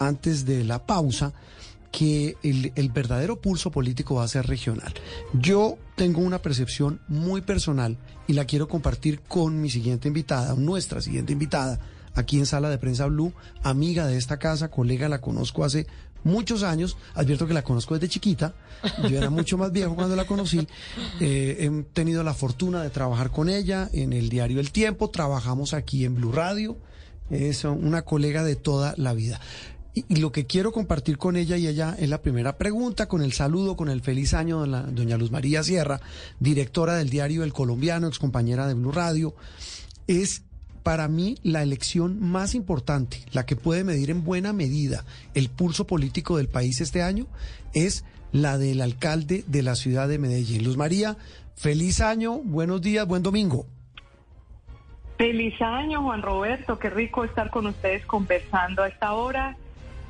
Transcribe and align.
antes 0.00 0.46
de 0.46 0.64
la 0.64 0.84
pausa 0.84 1.32
que 1.92 2.36
el, 2.42 2.90
verdadero 2.90 3.40
pulso 3.40 3.70
político 3.70 4.16
va 4.16 4.24
a 4.24 4.28
ser 4.28 4.48
regional. 4.48 4.92
Yo 5.32 5.78
tengo 5.94 6.22
una 6.22 6.42
percepción 6.42 7.00
muy 7.06 7.40
personal 7.40 7.98
y 8.26 8.32
la 8.32 8.46
quiero 8.46 8.66
compartir 8.66 9.20
con 9.20 9.60
mi 9.60 9.70
siguiente 9.70 10.08
invitada, 10.08 10.54
nuestra 10.56 11.00
siguiente 11.00 11.34
invitada, 11.34 11.78
aquí 12.16 12.40
en 12.40 12.46
Sala 12.46 12.68
de 12.68 12.78
Prensa 12.78 13.06
Blue, 13.06 13.32
amiga 13.62 14.08
de 14.08 14.16
esta 14.16 14.40
casa, 14.40 14.72
colega, 14.72 15.08
la 15.08 15.20
conozco 15.20 15.64
hace 15.64 15.86
muchos 16.24 16.64
años, 16.64 16.96
advierto 17.14 17.46
que 17.46 17.54
la 17.54 17.62
conozco 17.62 17.94
desde 17.94 18.08
chiquita, 18.08 18.54
yo 19.08 19.18
era 19.18 19.30
mucho 19.30 19.56
más 19.56 19.70
viejo 19.70 19.94
cuando 19.94 20.16
la 20.16 20.26
conocí, 20.26 20.66
eh, 21.20 21.56
he 21.60 21.82
tenido 21.92 22.24
la 22.24 22.34
fortuna 22.34 22.82
de 22.82 22.90
trabajar 22.90 23.30
con 23.30 23.48
ella 23.48 23.88
en 23.92 24.12
el 24.12 24.30
diario 24.30 24.58
El 24.58 24.72
Tiempo, 24.72 25.10
trabajamos 25.10 25.74
aquí 25.74 26.04
en 26.04 26.16
Blue 26.16 26.32
Radio, 26.32 26.76
es 27.30 27.64
una 27.64 28.02
colega 28.02 28.44
de 28.44 28.56
toda 28.56 28.94
la 28.96 29.14
vida. 29.14 29.40
Y, 29.94 30.16
lo 30.16 30.30
que 30.32 30.46
quiero 30.46 30.70
compartir 30.70 31.18
con 31.18 31.36
ella 31.36 31.56
y 31.56 31.66
ella 31.66 31.96
es 31.98 32.08
la 32.08 32.22
primera 32.22 32.56
pregunta, 32.56 33.08
con 33.08 33.22
el 33.22 33.32
saludo, 33.32 33.76
con 33.76 33.88
el 33.88 34.00
feliz 34.00 34.34
año 34.34 34.62
de 34.62 34.92
doña 34.92 35.16
Luz 35.16 35.30
María 35.30 35.62
Sierra, 35.62 36.00
directora 36.38 36.94
del 36.96 37.10
diario 37.10 37.42
El 37.42 37.52
Colombiano, 37.52 38.06
ex 38.06 38.18
compañera 38.18 38.66
de 38.68 38.74
Blue 38.74 38.92
Radio, 38.92 39.34
es 40.06 40.42
para 40.82 41.08
mí 41.08 41.36
la 41.42 41.62
elección 41.62 42.20
más 42.20 42.54
importante, 42.54 43.22
la 43.32 43.44
que 43.44 43.56
puede 43.56 43.84
medir 43.84 44.10
en 44.10 44.24
buena 44.24 44.52
medida 44.52 45.04
el 45.34 45.48
pulso 45.48 45.86
político 45.86 46.36
del 46.36 46.48
país 46.48 46.80
este 46.80 47.02
año, 47.02 47.26
es 47.74 48.04
la 48.32 48.58
del 48.58 48.80
alcalde 48.80 49.44
de 49.46 49.62
la 49.62 49.74
ciudad 49.74 50.08
de 50.08 50.18
Medellín. 50.18 50.64
Luz 50.64 50.76
María, 50.76 51.16
feliz 51.56 52.00
año, 52.00 52.38
buenos 52.38 52.80
días, 52.80 53.06
buen 53.06 53.22
domingo. 53.22 53.66
Feliz 55.18 55.60
año, 55.60 56.02
Juan 56.02 56.22
Roberto. 56.22 56.78
Qué 56.78 56.90
rico 56.90 57.24
estar 57.24 57.50
con 57.50 57.66
ustedes 57.66 58.06
conversando 58.06 58.84
a 58.84 58.88
esta 58.88 59.14
hora. 59.14 59.56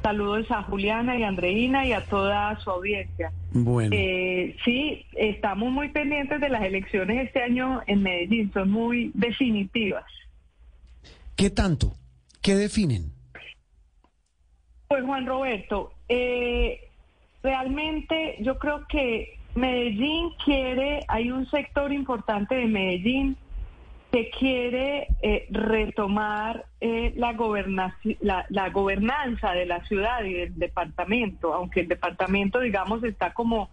Saludos 0.02 0.50
a 0.50 0.62
Juliana 0.62 1.16
y 1.16 1.22
Andreina 1.22 1.86
y 1.86 1.94
a 1.94 2.04
toda 2.04 2.60
su 2.60 2.70
audiencia. 2.70 3.32
Bueno. 3.52 3.96
Eh, 3.96 4.54
sí, 4.66 5.06
estamos 5.16 5.72
muy 5.72 5.88
pendientes 5.88 6.40
de 6.42 6.50
las 6.50 6.62
elecciones 6.62 7.26
este 7.26 7.42
año 7.42 7.80
en 7.86 8.02
Medellín. 8.02 8.52
Son 8.52 8.70
muy 8.70 9.10
definitivas. 9.14 10.04
¿Qué 11.36 11.48
tanto? 11.48 11.94
¿Qué 12.42 12.54
definen? 12.54 13.10
Pues 14.88 15.04
Juan 15.04 15.26
Roberto, 15.26 15.94
eh, 16.10 16.80
realmente 17.42 18.36
yo 18.40 18.58
creo 18.58 18.86
que 18.88 19.38
Medellín 19.54 20.30
quiere, 20.44 21.00
hay 21.08 21.30
un 21.30 21.48
sector 21.50 21.94
importante 21.94 22.54
de 22.54 22.66
Medellín 22.66 23.38
que 24.10 24.30
quiere 24.30 25.08
eh, 25.20 25.46
retomar 25.50 26.64
eh, 26.80 27.12
la, 27.16 27.32
la, 28.20 28.46
la, 28.48 28.68
gobernanza 28.70 29.52
de 29.52 29.66
la 29.66 29.84
ciudad 29.84 30.24
y 30.24 30.32
del 30.32 30.58
departamento, 30.58 31.52
aunque 31.52 31.80
el 31.80 31.88
departamento, 31.88 32.60
digamos, 32.60 33.04
está 33.04 33.34
como 33.34 33.70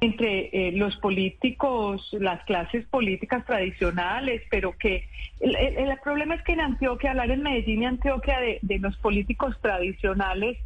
entre 0.00 0.50
eh, 0.52 0.72
los 0.72 0.96
políticos, 0.96 2.08
las 2.12 2.42
clases 2.44 2.86
políticas 2.86 3.44
tradicionales, 3.44 4.42
pero 4.50 4.76
que 4.76 5.08
el, 5.40 5.54
el, 5.56 5.98
problema 6.02 6.34
es 6.34 6.42
que 6.42 6.52
en 6.52 6.60
Antioquia, 6.60 7.10
hablar 7.10 7.30
en 7.30 7.42
Medellín 7.42 7.82
y 7.82 7.86
Antioquia 7.86 8.40
de, 8.40 8.58
de 8.62 8.78
los 8.78 8.96
políticos 8.98 9.56
tradicionales, 9.60 10.58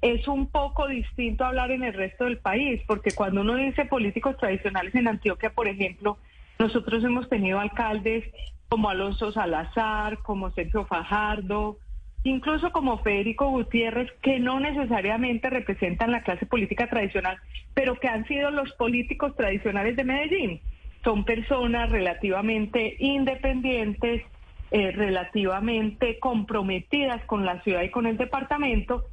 es 0.00 0.28
un 0.28 0.48
poco 0.48 0.86
distinto 0.86 1.44
a 1.44 1.48
hablar 1.48 1.70
en 1.70 1.82
el 1.82 1.94
resto 1.94 2.24
del 2.24 2.38
país, 2.38 2.82
porque 2.86 3.12
cuando 3.12 3.40
uno 3.40 3.56
dice 3.56 3.84
políticos 3.86 4.36
tradicionales 4.36 4.94
en 4.94 5.08
Antioquia, 5.08 5.50
por 5.50 5.66
ejemplo, 5.66 6.18
nosotros 6.58 7.02
hemos 7.04 7.28
tenido 7.28 7.58
alcaldes 7.60 8.24
como 8.68 8.90
Alonso 8.90 9.32
Salazar, 9.32 10.18
como 10.18 10.50
Sergio 10.50 10.84
Fajardo, 10.86 11.78
incluso 12.24 12.72
como 12.72 12.98
Federico 12.98 13.50
Gutiérrez, 13.50 14.10
que 14.22 14.40
no 14.40 14.58
necesariamente 14.60 15.50
representan 15.50 16.10
la 16.10 16.22
clase 16.22 16.46
política 16.46 16.88
tradicional, 16.88 17.38
pero 17.74 17.98
que 18.00 18.08
han 18.08 18.26
sido 18.26 18.50
los 18.50 18.72
políticos 18.72 19.36
tradicionales 19.36 19.96
de 19.96 20.04
Medellín. 20.04 20.60
Son 21.04 21.24
personas 21.24 21.90
relativamente 21.90 22.96
independientes, 22.98 24.22
eh, 24.70 24.90
relativamente 24.90 26.18
comprometidas 26.18 27.22
con 27.26 27.44
la 27.44 27.62
ciudad 27.62 27.82
y 27.82 27.90
con 27.90 28.06
el 28.06 28.16
departamento. 28.16 29.04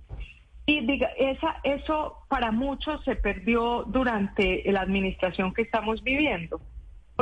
Y 0.65 0.85
diga, 0.85 1.09
esa, 1.17 1.57
eso 1.63 2.17
para 2.29 2.51
muchos 2.51 3.03
se 3.03 3.15
perdió 3.15 3.83
durante 3.83 4.63
la 4.71 4.81
administración 4.81 5.53
que 5.53 5.63
estamos 5.63 6.01
viviendo 6.01 6.61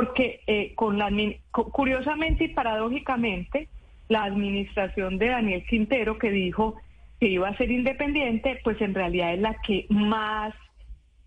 porque 0.00 0.40
eh, 0.46 0.72
con 0.76 0.96
la, 0.96 1.10
curiosamente 1.50 2.44
y 2.44 2.48
paradójicamente, 2.48 3.68
la 4.08 4.24
administración 4.24 5.18
de 5.18 5.26
Daniel 5.26 5.62
Quintero, 5.68 6.16
que 6.16 6.30
dijo 6.30 6.76
que 7.20 7.28
iba 7.28 7.50
a 7.50 7.56
ser 7.58 7.70
independiente, 7.70 8.58
pues 8.64 8.80
en 8.80 8.94
realidad 8.94 9.34
es 9.34 9.40
la 9.40 9.56
que 9.60 9.84
más 9.90 10.54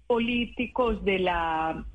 políticos 0.08 1.06
de 1.06 1.20
la 1.20 1.86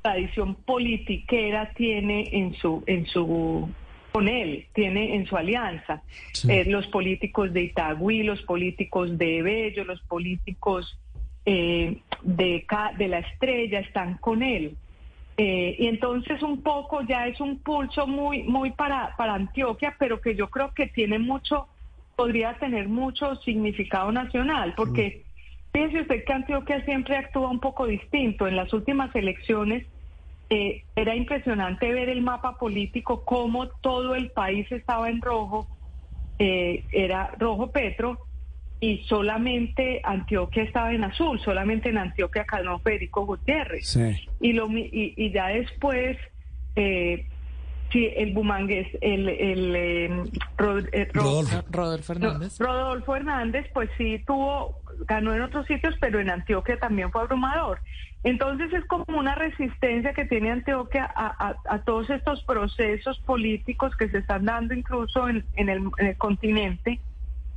tradición 0.00 0.54
politiquera 0.54 1.72
tiene 1.74 2.28
en 2.30 2.54
su, 2.54 2.84
en 2.86 3.04
su, 3.06 3.68
con 4.12 4.28
él, 4.28 4.66
tiene 4.74 5.16
en 5.16 5.26
su 5.26 5.36
alianza. 5.36 6.04
Eh, 6.48 6.66
los 6.68 6.86
políticos 6.86 7.52
de 7.52 7.62
Itagüí, 7.62 8.22
los 8.22 8.42
políticos 8.42 9.18
de 9.18 9.42
Bello, 9.42 9.84
los 9.84 10.00
políticos 10.02 10.96
eh, 11.46 11.98
de, 12.22 12.64
de 12.96 13.08
la 13.08 13.18
Estrella 13.18 13.80
están 13.80 14.18
con 14.18 14.44
él. 14.44 14.76
Eh, 15.36 15.76
y 15.78 15.86
entonces 15.86 16.42
un 16.42 16.62
poco 16.62 17.02
ya 17.02 17.26
es 17.26 17.40
un 17.40 17.58
pulso 17.60 18.06
muy, 18.06 18.42
muy 18.42 18.72
para, 18.72 19.16
para 19.16 19.34
Antioquia, 19.34 19.96
pero 19.98 20.20
que 20.20 20.34
yo 20.34 20.48
creo 20.50 20.72
que 20.74 20.88
tiene 20.88 21.18
mucho, 21.18 21.68
podría 22.16 22.58
tener 22.58 22.88
mucho 22.88 23.36
significado 23.36 24.12
nacional, 24.12 24.74
porque 24.76 25.24
fíjese 25.72 26.02
usted 26.02 26.24
que 26.24 26.32
Antioquia 26.32 26.84
siempre 26.84 27.16
actúa 27.16 27.48
un 27.48 27.60
poco 27.60 27.86
distinto. 27.86 28.46
En 28.46 28.56
las 28.56 28.72
últimas 28.74 29.14
elecciones 29.16 29.86
eh, 30.50 30.84
era 30.94 31.14
impresionante 31.14 31.90
ver 31.90 32.10
el 32.10 32.20
mapa 32.20 32.58
político, 32.58 33.24
cómo 33.24 33.68
todo 33.80 34.14
el 34.14 34.30
país 34.32 34.70
estaba 34.70 35.08
en 35.08 35.22
rojo, 35.22 35.66
eh, 36.38 36.84
era 36.92 37.32
rojo 37.38 37.70
Petro, 37.70 38.18
y 38.82 38.98
solamente 39.04 40.00
Antioquia 40.02 40.64
estaba 40.64 40.92
en 40.92 41.04
azul, 41.04 41.40
solamente 41.40 41.90
en 41.90 41.98
Antioquia 41.98 42.44
ganó 42.50 42.80
Federico 42.80 43.24
Gutiérrez. 43.24 43.96
Y, 44.40 44.54
lo, 44.54 44.68
y, 44.72 45.30
ya 45.30 45.46
después, 45.46 46.18
eh, 46.74 47.24
sí, 47.92 48.10
el 48.16 48.32
Bumangués, 48.32 48.88
el, 49.00 49.28
el 49.28 49.76
em, 49.76 50.24
eh, 50.92 51.08
Rodolfo. 51.12 52.12
Hernández. 52.12 52.58
Rodolfo 52.58 53.14
Hernández, 53.14 53.70
pues 53.72 53.88
sí 53.96 54.20
tuvo, 54.26 54.80
ganó 55.06 55.32
en 55.32 55.42
otros 55.42 55.64
sitios, 55.68 55.94
pero 56.00 56.18
en 56.18 56.30
Antioquia 56.30 56.76
también 56.80 57.12
fue 57.12 57.22
abrumador. 57.22 57.78
Entonces 58.24 58.72
es 58.72 58.84
como 58.86 59.04
una 59.16 59.36
resistencia 59.36 60.12
que 60.12 60.24
tiene 60.24 60.50
Antioquia 60.50 61.08
a, 61.14 61.54
a, 61.68 61.78
todos 61.84 62.10
estos 62.10 62.42
procesos 62.42 63.20
políticos 63.20 63.94
que 63.96 64.08
se 64.08 64.18
están 64.18 64.44
dando 64.44 64.74
incluso 64.74 65.28
en, 65.28 65.44
en, 65.54 65.68
el, 65.68 65.82
en 65.98 66.06
el 66.08 66.16
continente 66.16 66.98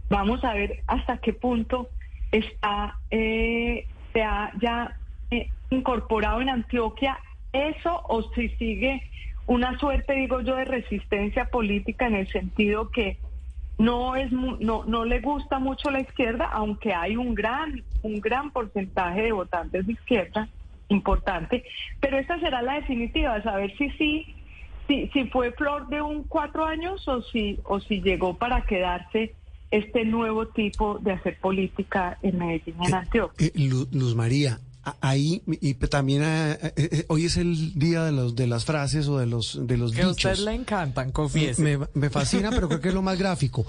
Vamos 0.10 0.44
a 0.44 0.54
ver 0.54 0.82
hasta 0.88 1.18
qué 1.18 1.34
punto 1.34 1.90
está 2.32 2.98
eh, 3.12 3.88
ha 4.16 4.52
ya 4.62 4.98
eh, 5.32 5.50
incorporado 5.70 6.42
en 6.42 6.50
Antioquia 6.50 7.20
eso 7.54 8.02
o 8.08 8.24
si 8.34 8.50
sigue 8.50 9.02
una 9.48 9.78
suerte, 9.80 10.14
digo 10.14 10.42
yo, 10.42 10.56
de 10.56 10.66
resistencia 10.66 11.46
política 11.46 12.08
en 12.08 12.16
el 12.16 12.28
sentido 12.30 12.90
que 12.90 13.18
no 13.78 14.16
es 14.16 14.32
no 14.32 14.86
no 14.86 15.06
le 15.06 15.20
gusta 15.20 15.60
mucho 15.60 15.92
la 15.92 16.00
izquierda, 16.00 16.46
aunque 16.46 16.94
hay 16.94 17.18
un 17.18 17.36
gran 17.36 17.84
un 18.04 18.22
gran 18.22 18.52
porcentaje 18.52 19.22
de 19.22 19.32
votantes 19.32 19.86
de 19.86 19.94
izquierda 19.94 20.48
importante, 20.88 21.64
pero 22.00 22.18
esta 22.18 22.40
será 22.40 22.62
la 22.62 22.76
definitiva, 22.76 23.42
saber 23.42 23.76
si 23.78 23.90
sí 23.92 24.36
si, 24.88 25.08
si 25.08 25.26
fue 25.26 25.52
flor 25.52 25.88
de 25.88 26.02
un 26.02 26.24
cuatro 26.24 26.64
años 26.64 27.08
o 27.08 27.22
si 27.24 27.60
o 27.64 27.80
si 27.80 28.02
llegó 28.02 28.36
para 28.36 28.62
quedarse 28.62 29.34
este 29.72 30.06
nuevo 30.06 30.48
tipo 30.48 31.00
de 31.00 31.14
hacer 31.14 31.40
política 31.40 32.18
en 32.22 32.38
Medellín 32.38 32.76
y 32.82 32.86
en 32.88 32.94
eh, 32.94 32.98
Antioquia. 32.98 33.48
Eh, 33.48 33.52
Luz 33.56 34.16
María, 34.16 34.60
ahí 35.02 35.42
y 35.48 35.74
también 35.74 36.22
eh, 36.24 37.06
hoy 37.08 37.26
es 37.26 37.38
el 37.38 37.74
día 37.78 38.04
de 38.04 38.12
los 38.12 38.36
de 38.36 38.48
las 38.48 38.66
frases 38.66 39.08
o 39.08 39.18
de 39.18 39.26
los 39.26 39.60
de 39.68 39.78
los 39.78 39.92
que 39.92 40.06
dichos. 40.06 40.26
a 40.26 40.32
usted 40.32 40.46
le 40.46 40.54
encantan, 40.54 41.12
confiese. 41.12 41.62
Me, 41.62 41.88
me 41.94 42.10
fascina, 42.10 42.52
pero 42.52 42.68
creo 42.68 42.82
que 42.82 42.90
es 42.90 42.94
lo 42.94 43.02
más 43.02 43.18
gráfico. 43.18 43.66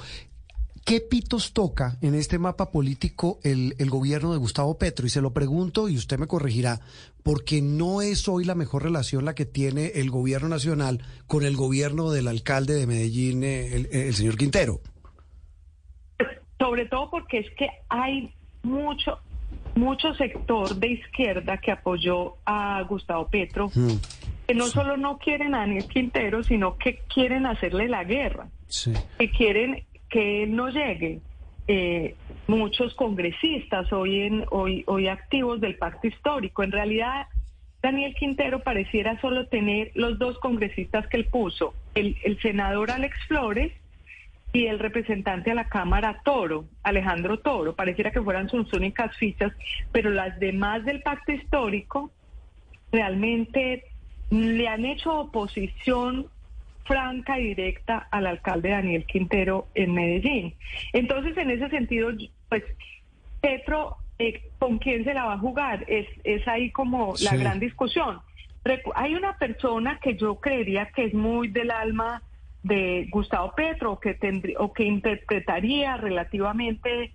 ¿Qué 0.87 1.01
pitos 1.01 1.53
toca 1.53 1.99
en 2.01 2.15
este 2.15 2.39
mapa 2.39 2.71
político 2.71 3.41
el, 3.43 3.75
el, 3.79 3.91
gobierno 3.91 4.31
de 4.31 4.39
Gustavo 4.39 4.79
Petro? 4.79 5.05
Y 5.05 5.11
se 5.11 5.21
lo 5.21 5.33
pregunto 5.33 5.89
y 5.89 5.97
usted 5.97 6.17
me 6.17 6.29
corregirá, 6.29 6.81
porque 7.25 7.61
no 7.61 8.03
es 8.03 8.29
hoy 8.29 8.45
la 8.45 8.55
mejor 8.55 8.85
relación 8.85 9.25
la 9.25 9.35
que 9.35 9.47
tiene 9.47 9.87
el 9.97 10.13
gobierno 10.13 10.49
nacional 10.49 11.03
con 11.27 11.45
el 11.45 11.57
gobierno 11.57 12.13
del 12.13 12.29
alcalde 12.29 12.75
de 12.75 12.87
Medellín, 12.87 13.43
el, 13.43 13.89
el 13.91 14.15
señor 14.15 14.37
Quintero. 14.37 14.81
Sobre 16.59 16.87
todo 16.87 17.11
porque 17.11 17.39
es 17.39 17.51
que 17.55 17.69
hay 17.89 18.33
mucho, 18.63 19.19
mucho 19.75 20.15
sector 20.15 20.75
de 20.77 20.89
izquierda 20.89 21.59
que 21.59 21.71
apoyó 21.73 22.37
a 22.45 22.83
Gustavo 22.83 23.29
Petro, 23.29 23.69
mm. 23.75 23.97
que 24.47 24.55
no 24.55 24.67
solo 24.67 24.97
no 24.97 25.19
quieren 25.19 25.55
a 25.55 25.59
Daniel 25.59 25.87
Quintero, 25.87 26.43
sino 26.43 26.77
que 26.79 27.01
quieren 27.13 27.47
hacerle 27.47 27.89
la 27.89 28.05
guerra, 28.05 28.49
que 29.19 29.31
quieren 29.31 29.85
que 30.09 30.45
él 30.45 30.55
no 30.55 30.69
llegue. 30.69 31.21
eh, 31.69 32.15
muchos 32.47 32.95
congresistas 32.95 33.93
hoy, 33.93 34.21
en, 34.21 34.45
hoy, 34.51 34.85
hoy 34.87 35.09
activos 35.09 35.61
del 35.61 35.77
pacto 35.77 36.07
histórico. 36.07 36.63
En 36.63 36.71
realidad, 36.71 37.27
Daniel 37.83 38.15
Quintero 38.15 38.63
pareciera 38.63 39.21
solo 39.21 39.49
tener 39.49 39.91
los 39.95 40.17
dos 40.19 40.39
congresistas 40.39 41.09
que 41.09 41.17
él 41.17 41.27
puso, 41.27 41.75
el, 41.97 42.17
el 42.25 42.41
senador 42.41 42.93
Alex 42.93 43.17
Flores 43.27 43.73
y 44.57 44.69
el 44.69 44.79
representante 44.79 45.51
a 45.51 45.55
la 45.55 45.69
Cámara 45.69 46.23
Toro, 46.25 46.65
Alejandro 46.83 47.41
Toro. 47.41 47.77
Pareciera 47.77 48.11
que 48.11 48.23
fueran 48.23 48.49
sus 48.49 48.73
únicas 48.73 49.15
fichas, 49.19 49.53
pero 49.93 50.09
las 50.09 50.41
demás 50.41 50.83
del 50.87 51.03
pacto 51.03 51.33
histórico 51.33 52.11
realmente 52.91 53.85
le 54.31 54.67
han 54.67 54.87
hecho 54.87 55.13
oposición 55.13 56.29
franca 56.85 57.39
y 57.39 57.49
directa 57.49 58.09
al 58.11 58.27
alcalde 58.27 58.71
Daniel 58.71 59.05
Quintero 59.05 59.67
en 59.75 59.93
Medellín. 59.93 60.55
Entonces, 60.95 61.37
en 61.37 61.51
ese 61.51 61.69
sentido, 61.69 62.09
pues 62.49 62.65
Petro, 63.43 63.99
eh, 64.19 64.41
¿con 64.59 64.79
quién 64.79 65.05
se 65.05 65.13
la 65.13 65.27
va 65.27 65.35
a 65.35 65.39
jugar? 65.39 65.85
Es, 65.87 66.07
es 66.25 66.49
ahí 66.49 66.71
como 66.71 67.13
la 67.23 67.37
gran 67.37 67.61
discusión. 67.61 68.21
Hay 68.95 69.15
una 69.15 69.37
persona 69.37 70.01
que 70.01 70.17
yo 70.17 70.37
creería 70.37 70.87
que 70.87 71.05
es 71.05 71.15
muy 71.15 71.49
del 71.49 71.71
alma 71.71 72.23
de 72.67 73.07
Gustavo 73.11 73.53
Petro 73.55 74.01
que 74.01 74.15
tendría 74.15 74.59
o 74.59 74.73
que 74.73 74.85
interpretaría 74.85 75.97
relativamente 75.97 77.13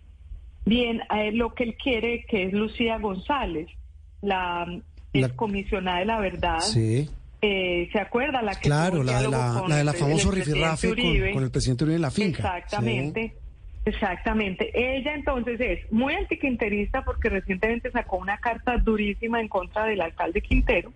bien 0.65 1.01
a 1.09 1.23
él 1.23 1.37
lo 1.37 1.53
que 1.53 1.63
él 1.63 1.75
quiere, 1.75 2.25
que 2.25 2.45
es 2.45 2.53
Lucía 2.53 2.97
González, 2.99 3.67
la, 4.21 4.65
comisionada 5.35 5.99
de 5.99 6.05
la 6.05 6.19
verdad. 6.19 6.59
Sí. 6.59 7.09
Eh, 7.41 7.89
¿Se 7.91 7.99
acuerda? 7.99 8.41
La 8.41 8.55
que 8.55 8.69
claro, 8.69 9.03
la 9.03 9.21
de 9.21 9.27
la, 9.27 9.63
la, 9.67 9.77
de 9.77 9.83
la 9.83 9.93
famosa 9.93 10.29
rifirrafe 10.31 10.89
con, 10.89 11.33
con, 11.33 11.43
el 11.43 11.51
presidente 11.51 11.83
Uribe 11.83 11.95
en 11.95 12.01
la 12.01 12.11
finca. 12.11 12.57
Exactamente. 12.57 13.35
Exactamente. 13.83 14.71
Ella 14.75 15.15
entonces 15.15 15.59
es 15.59 15.91
muy 15.91 16.13
antiquinterista 16.13 17.03
porque 17.03 17.29
recientemente 17.29 17.91
sacó 17.91 18.17
una 18.17 18.37
carta 18.37 18.77
durísima 18.77 19.41
en 19.41 19.47
contra 19.47 19.85
del 19.85 20.01
alcalde 20.01 20.41
Quintero, 20.41 20.93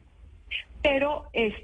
pero 0.83 1.25
es 1.33 1.55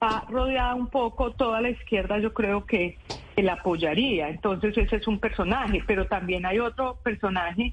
está 0.00 0.24
rodeada 0.30 0.74
un 0.74 0.88
poco 0.88 1.32
toda 1.32 1.60
la 1.60 1.70
izquierda, 1.70 2.18
yo 2.18 2.32
creo 2.32 2.64
que, 2.64 2.96
la 3.36 3.54
apoyaría. 3.54 4.28
Entonces 4.28 4.76
ese 4.76 4.96
es 4.96 5.08
un 5.08 5.18
personaje, 5.18 5.82
pero 5.86 6.06
también 6.06 6.44
hay 6.44 6.58
otro 6.58 6.98
personaje 7.02 7.72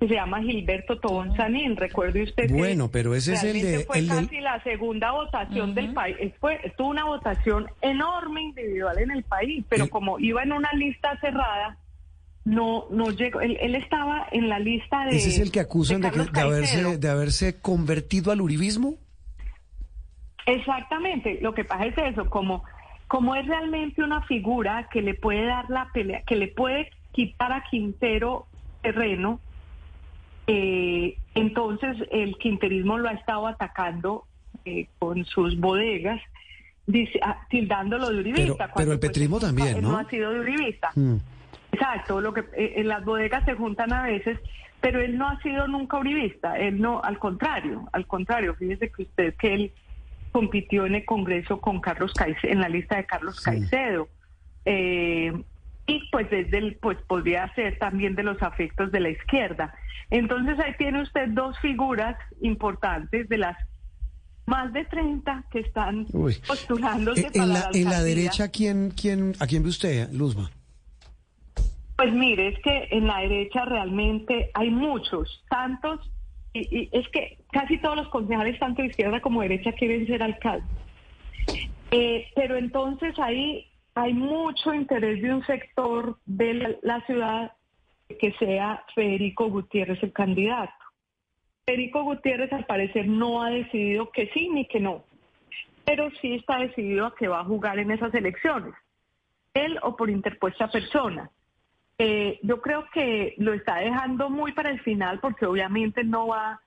que 0.00 0.08
se 0.08 0.14
llama 0.14 0.42
Gilberto 0.42 0.98
Tobón 0.98 1.36
Sanín. 1.36 1.76
Recuerde 1.76 2.24
usted 2.24 2.50
bueno, 2.50 2.90
pero 2.90 3.14
ese 3.14 3.34
es 3.34 3.44
el 3.44 3.62
de... 3.62 3.84
Fue 3.84 4.04
casi 4.04 4.40
la 4.40 4.60
segunda 4.64 5.12
votación 5.12 5.72
del 5.72 5.94
país. 5.94 6.16
Fue, 6.40 6.58
tuvo 6.76 6.88
una 6.88 7.04
votación 7.04 7.68
enorme 7.80 8.42
individual 8.42 8.98
en 8.98 9.12
el 9.12 9.22
país, 9.22 9.64
pero 9.68 9.88
como 9.88 10.18
iba 10.18 10.42
en 10.42 10.50
una 10.50 10.72
lista 10.72 11.16
cerrada, 11.20 11.78
no 12.44 12.86
no 12.90 13.12
llegó. 13.12 13.40
Él, 13.40 13.76
estaba 13.76 14.26
en 14.32 14.48
la 14.48 14.58
lista 14.58 15.04
de... 15.04 15.16
¿Ese 15.16 15.28
es 15.28 15.38
el 15.38 15.52
que 15.52 15.60
acusan 15.60 16.00
de, 16.00 16.10
de, 16.10 16.40
haberse, 16.40 16.98
de 16.98 17.08
haberse 17.08 17.60
convertido 17.60 18.32
al 18.32 18.40
uribismo? 18.40 18.96
Exactamente, 20.48 21.38
lo 21.42 21.52
que 21.52 21.64
pasa 21.64 21.84
es 21.84 21.98
eso, 21.98 22.30
como, 22.30 22.64
como 23.06 23.34
es 23.34 23.46
realmente 23.46 24.02
una 24.02 24.22
figura 24.22 24.88
que 24.90 25.02
le 25.02 25.12
puede 25.12 25.44
dar 25.44 25.68
la 25.68 25.90
pelea, 25.92 26.22
que 26.22 26.36
le 26.36 26.48
puede 26.48 26.90
quitar 27.12 27.52
a 27.52 27.64
Quintero 27.70 28.46
terreno, 28.80 29.40
eh, 30.46 31.18
entonces 31.34 31.98
el 32.10 32.38
quinterismo 32.38 32.96
lo 32.96 33.10
ha 33.10 33.12
estado 33.12 33.46
atacando 33.46 34.24
eh, 34.64 34.86
con 34.98 35.26
sus 35.26 35.60
bodegas, 35.60 36.18
dice, 36.86 37.20
ah, 37.22 37.46
tildándolo 37.50 38.08
de 38.08 38.20
uribista. 38.20 38.72
Pero, 38.74 38.92
el 38.92 38.98
pues, 38.98 39.10
petrismo 39.10 39.38
también, 39.38 39.82
¿no? 39.82 39.92
No 39.92 39.98
ha 39.98 40.08
sido 40.08 40.32
de 40.32 40.40
uribista. 40.40 40.92
Mm. 40.94 41.16
Exacto, 41.72 42.22
lo 42.22 42.32
que 42.32 42.40
eh, 42.56 42.72
en 42.76 42.88
las 42.88 43.04
bodegas 43.04 43.44
se 43.44 43.54
juntan 43.54 43.92
a 43.92 44.04
veces, 44.04 44.38
pero 44.80 45.02
él 45.02 45.18
no 45.18 45.28
ha 45.28 45.38
sido 45.42 45.68
nunca 45.68 45.98
uribista, 45.98 46.56
él 46.58 46.80
no, 46.80 47.02
al 47.02 47.18
contrario, 47.18 47.86
al 47.92 48.06
contrario, 48.06 48.54
fíjese 48.54 48.90
que 48.90 49.02
usted 49.02 49.34
que 49.34 49.52
él 49.52 49.72
compitió 50.38 50.86
en 50.86 50.94
el 50.94 51.04
Congreso 51.04 51.60
con 51.60 51.80
Carlos 51.80 52.12
Caicedo, 52.14 52.52
en 52.52 52.60
la 52.60 52.68
lista 52.68 52.96
de 52.96 53.06
Carlos 53.06 53.40
Caicedo. 53.40 54.06
Eh, 54.64 55.32
y 55.88 56.08
pues 56.12 56.30
desde 56.30 56.58
el, 56.58 56.76
pues 56.76 56.96
podría 57.08 57.52
ser 57.56 57.76
también 57.80 58.14
de 58.14 58.22
los 58.22 58.40
afectos 58.40 58.92
de 58.92 59.00
la 59.00 59.08
izquierda. 59.08 59.74
Entonces 60.10 60.56
ahí 60.60 60.74
tiene 60.78 61.02
usted 61.02 61.30
dos 61.30 61.58
figuras 61.58 62.16
importantes 62.40 63.28
de 63.28 63.38
las 63.38 63.56
más 64.46 64.72
de 64.72 64.84
30 64.84 65.44
que 65.50 65.58
están 65.58 66.06
postulándose 66.46 67.26
eh, 67.26 67.30
en, 67.34 67.48
la, 67.48 67.68
en 67.74 67.84
la 67.86 68.02
derecha 68.04 68.48
quién 68.48 68.92
quién 68.92 69.34
a 69.40 69.46
quién 69.48 69.64
ve 69.64 69.70
usted, 69.70 70.08
Luzma? 70.12 70.52
Pues 71.96 72.12
mire, 72.12 72.46
es 72.50 72.62
que 72.62 72.88
en 72.92 73.08
la 73.08 73.18
derecha 73.22 73.64
realmente 73.64 74.52
hay 74.54 74.70
muchos, 74.70 75.44
tantos 75.50 75.98
y, 76.52 76.88
es 76.92 77.08
que 77.08 77.38
casi 77.52 77.78
todos 77.78 77.96
los 77.96 78.08
concejales, 78.08 78.58
tanto 78.58 78.82
de 78.82 78.88
izquierda 78.88 79.20
como 79.20 79.42
de 79.42 79.48
derecha, 79.48 79.72
quieren 79.72 80.06
ser 80.06 80.22
alcaldes. 80.22 80.68
Eh, 81.90 82.26
pero 82.34 82.56
entonces 82.56 83.18
ahí 83.18 83.66
hay 83.94 84.12
mucho 84.12 84.74
interés 84.74 85.22
de 85.22 85.34
un 85.34 85.44
sector 85.44 86.18
de 86.26 86.78
la, 86.82 87.00
ciudad 87.06 87.52
que 88.20 88.32
sea 88.38 88.84
Federico 88.94 89.48
Gutiérrez 89.48 90.02
el 90.02 90.12
candidato. 90.12 90.72
Federico 91.66 92.02
Gutiérrez 92.02 92.52
al 92.52 92.64
parecer 92.64 93.06
no 93.08 93.42
ha 93.42 93.50
decidido 93.50 94.10
que 94.10 94.28
sí 94.28 94.48
ni 94.50 94.66
que 94.66 94.80
no, 94.80 95.04
pero 95.84 96.10
sí 96.20 96.34
está 96.34 96.58
decidido 96.58 97.06
a 97.06 97.14
que 97.14 97.28
va 97.28 97.40
a 97.40 97.44
jugar 97.44 97.78
en 97.78 97.90
esas 97.90 98.14
elecciones, 98.14 98.74
él 99.54 99.78
o 99.82 99.96
por 99.96 100.10
interpuesta 100.10 100.70
persona. 100.70 101.30
Eh, 101.98 102.38
yo 102.42 102.60
creo 102.60 102.86
que 102.92 103.34
lo 103.38 103.52
está 103.52 103.76
dejando 103.76 104.30
muy 104.30 104.52
para 104.52 104.70
el 104.70 104.80
final 104.80 105.18
porque 105.18 105.46
obviamente 105.46 106.04
no 106.04 106.28
va 106.28 106.60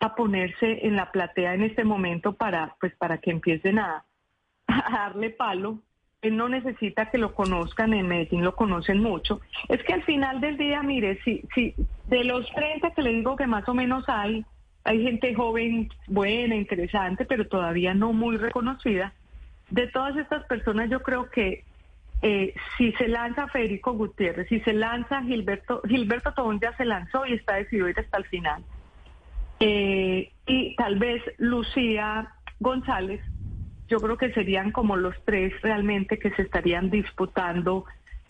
a 0.00 0.14
ponerse 0.14 0.86
en 0.86 0.96
la 0.96 1.12
platea 1.12 1.54
en 1.54 1.62
este 1.62 1.84
momento 1.84 2.32
para, 2.32 2.74
pues, 2.80 2.94
para 2.96 3.18
que 3.18 3.30
empiecen 3.30 3.78
a, 3.78 4.04
darle 4.66 5.30
palo. 5.30 5.80
Él 6.22 6.36
no 6.36 6.48
necesita 6.48 7.10
que 7.10 7.18
lo 7.18 7.34
conozcan, 7.34 7.92
en 7.94 8.08
Medellín 8.08 8.42
lo 8.42 8.56
conocen 8.56 9.00
mucho. 9.00 9.40
Es 9.68 9.82
que 9.84 9.92
al 9.92 10.02
final 10.02 10.40
del 10.40 10.56
día, 10.56 10.82
mire, 10.82 11.20
si, 11.22 11.44
si 11.54 11.74
de 12.06 12.24
los 12.24 12.50
30 12.52 12.90
que 12.92 13.02
le 13.02 13.12
digo 13.12 13.36
que 13.36 13.46
más 13.46 13.68
o 13.68 13.74
menos 13.74 14.04
hay, 14.08 14.44
hay 14.84 15.02
gente 15.02 15.34
joven, 15.34 15.90
buena, 16.06 16.56
interesante, 16.56 17.24
pero 17.24 17.46
todavía 17.46 17.94
no 17.94 18.12
muy 18.12 18.36
reconocida. 18.36 19.12
De 19.70 19.86
todas 19.88 20.16
estas 20.16 20.44
personas, 20.46 20.90
yo 20.90 21.00
creo 21.02 21.30
que 21.30 21.64
eh, 22.20 22.54
si 22.76 22.92
se 22.92 23.08
lanza 23.08 23.48
Federico 23.48 23.92
Gutiérrez, 23.92 24.48
si 24.48 24.60
se 24.60 24.72
lanza 24.72 25.22
Gilberto, 25.22 25.82
Gilberto 25.86 26.32
Tobón 26.34 26.58
ya 26.60 26.76
se 26.76 26.84
lanzó 26.84 27.24
y 27.26 27.34
está 27.34 27.56
decidido 27.56 27.88
ir 27.88 27.98
hasta 27.98 28.18
el 28.18 28.24
final. 28.24 28.64
Eh, 29.60 30.32
y 30.46 30.76
tal 30.76 30.98
vez 30.98 31.22
Lucía 31.38 32.28
González, 32.60 33.20
yo 33.88 33.98
creo 33.98 34.16
que 34.16 34.32
serían 34.32 34.72
como 34.72 34.96
los 34.96 35.14
tres 35.24 35.52
realmente 35.62 36.18
que 36.18 36.30
se 36.32 36.42
estarían 36.42 36.90
disputando 36.90 37.84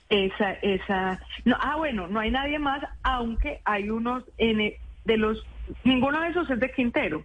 esa, 0.09 0.52
esa, 0.52 1.21
no, 1.45 1.57
ah 1.61 1.76
bueno, 1.76 2.09
no 2.09 2.21
hay 2.21 2.30
nadie 2.30 2.59
más, 2.59 2.83
aunque 3.02 3.61
hay 3.64 3.90
unos 3.90 4.25
N 4.38 4.75
de 5.04 5.16
los, 5.16 5.47
ninguno 5.85 6.21
de 6.21 6.28
esos 6.28 6.50
es 6.50 6.61
de 6.61 6.71
Quintero. 6.73 7.25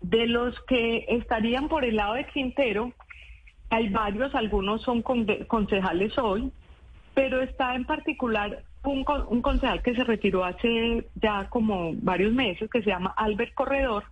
De 0.00 0.26
los 0.28 0.60
que 0.62 1.06
estarían 1.08 1.68
por 1.68 1.84
el 1.84 1.96
lado 1.96 2.14
de 2.14 2.26
Quintero, 2.26 2.92
hay 3.70 3.88
varios, 3.88 4.34
algunos 4.34 4.82
son 4.82 5.02
concejales 5.02 6.16
hoy, 6.18 6.50
pero 7.14 7.42
está 7.42 7.74
en 7.74 7.84
particular 7.84 8.62
un, 8.84 9.04
un 9.28 9.42
concejal 9.42 9.82
que 9.82 9.94
se 9.94 10.04
retiró 10.04 10.44
hace 10.44 11.06
ya 11.16 11.48
como 11.50 11.92
varios 11.94 12.32
meses, 12.32 12.70
que 12.70 12.82
se 12.82 12.90
llama 12.90 13.14
Albert 13.16 13.54
Corredor, 13.54 14.04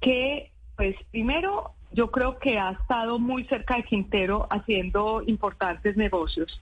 que 0.00 0.50
pues 0.76 0.96
primero 1.10 1.72
yo 1.92 2.10
creo 2.10 2.38
que 2.38 2.58
ha 2.58 2.70
estado 2.72 3.18
muy 3.18 3.44
cerca 3.44 3.76
de 3.76 3.84
Quintero 3.84 4.46
haciendo 4.50 5.22
importantes 5.26 5.96
negocios. 5.96 6.60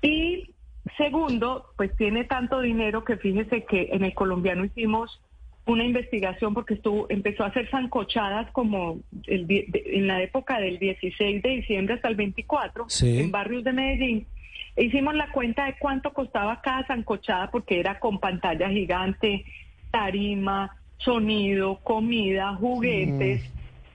Y 0.00 0.50
segundo, 0.96 1.66
pues 1.76 1.96
tiene 1.96 2.24
tanto 2.24 2.60
dinero 2.60 3.04
que 3.04 3.16
fíjese 3.16 3.64
que 3.64 3.90
en 3.92 4.04
el 4.04 4.14
colombiano 4.14 4.64
hicimos 4.64 5.20
una 5.64 5.84
investigación 5.84 6.54
porque 6.54 6.74
estuvo 6.74 7.06
empezó 7.08 7.44
a 7.44 7.48
hacer 7.48 7.68
zancochadas 7.70 8.50
como 8.50 8.98
el, 9.26 9.46
en 9.48 10.06
la 10.06 10.22
época 10.22 10.58
del 10.58 10.78
16 10.78 11.42
de 11.42 11.48
diciembre 11.48 11.94
hasta 11.94 12.08
el 12.08 12.16
24 12.16 12.86
en 13.02 13.30
barrios 13.30 13.64
de 13.64 13.72
Medellín. 13.72 14.26
E 14.74 14.84
hicimos 14.84 15.14
la 15.14 15.30
cuenta 15.30 15.66
de 15.66 15.76
cuánto 15.78 16.12
costaba 16.12 16.60
cada 16.62 16.86
zancochada 16.86 17.50
porque 17.50 17.78
era 17.78 18.00
con 18.00 18.18
pantalla 18.18 18.70
gigante, 18.70 19.44
tarima, 19.90 20.76
sonido, 20.98 21.78
comida, 21.82 22.54
juguetes, 22.56 23.42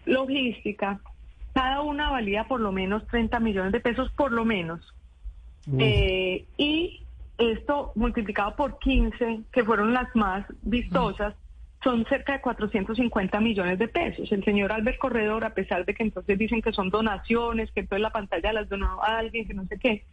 mm. 0.06 0.12
logística. 0.12 1.00
Cada 1.54 1.82
una 1.82 2.12
valía 2.12 2.46
por 2.46 2.62
lo 2.62 2.72
menos 2.72 3.06
30 3.08 3.40
millones 3.40 3.72
de 3.72 3.80
pesos, 3.80 4.12
por 4.12 4.32
lo 4.32 4.46
menos. 4.46 4.94
Eh, 5.80 6.46
y 6.58 7.02
esto 7.38 7.92
multiplicado 7.96 8.56
por 8.56 8.80
15, 8.80 9.42
que 9.52 9.64
fueron 9.64 9.94
las 9.94 10.16
más 10.16 10.46
vistosas, 10.62 11.34
son 11.84 12.06
cerca 12.06 12.34
de 12.34 12.42
450 12.42 13.40
millones 13.40 13.80
de 13.80 13.88
pesos. 13.88 14.32
El 14.32 14.44
señor 14.44 14.72
Albert 14.72 14.98
Corredor, 14.98 15.46
a 15.46 15.54
pesar 15.54 15.86
de 15.86 15.94
que 15.94 16.04
entonces 16.04 16.38
dicen 16.38 16.62
que 16.62 16.72
son 16.72 16.90
donaciones, 16.90 17.72
que 17.72 17.82
entonces 17.82 18.02
la 18.02 18.12
pantalla 18.12 18.54
las 18.54 18.70
donó 18.70 19.02
a 19.04 19.18
alguien, 19.18 19.48
que 19.48 19.54
no 19.54 19.66
sé 19.66 19.78
qué, 19.78 20.04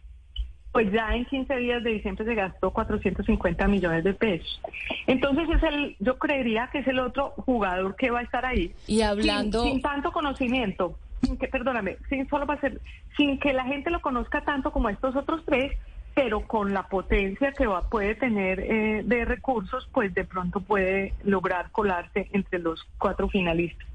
pues 0.75 0.91
ya 0.91 1.15
en 1.15 1.23
15 1.23 1.55
días 1.55 1.83
de 1.85 1.91
diciembre 1.91 2.25
se 2.25 2.35
gastó 2.35 2.71
450 2.71 3.67
millones 3.69 4.03
de 4.03 4.13
pesos. 4.13 4.61
Entonces 5.07 5.47
es 5.49 5.63
el, 5.63 5.95
yo 6.01 6.19
creería 6.19 6.69
que 6.69 6.79
es 6.79 6.87
el 6.87 6.99
otro 6.99 7.29
jugador 7.37 7.95
que 7.95 8.11
va 8.11 8.19
a 8.19 8.23
estar 8.23 8.45
ahí. 8.45 8.73
Y 8.85 9.01
hablando 9.01 9.63
sin, 9.63 9.81
tanto 9.81 10.11
conocimiento, 10.11 10.99
sin 11.21 11.37
que, 11.37 11.47
perdóname, 11.47 11.95
sin 12.09 12.27
solo 12.27 12.45
va 12.45 12.55
a 12.55 12.59
ser, 12.59 12.81
sin 13.15 13.39
que 13.39 13.53
la 13.53 13.63
gente 13.63 13.89
lo 13.89 14.01
conozca 14.01 14.41
tanto 14.41 14.71
como 14.71 14.89
estos 14.89 15.15
otros 15.15 15.43
tres, 15.45 15.71
pero 16.15 16.47
con 16.47 16.73
la 16.73 16.87
potencia 16.87 17.51
que 17.51 17.67
va, 17.67 17.89
puede 17.89 18.15
tener 18.15 18.61
eh, 18.61 19.03
de 19.05 19.25
recursos, 19.25 19.87
pues 19.93 20.13
de 20.15 20.23
pronto 20.23 20.61
puede 20.61 21.13
lograr 21.23 21.69
colarse 21.71 22.29
entre 22.31 22.59
los 22.59 22.81
cuatro 22.97 23.27
finalistas. 23.27 23.85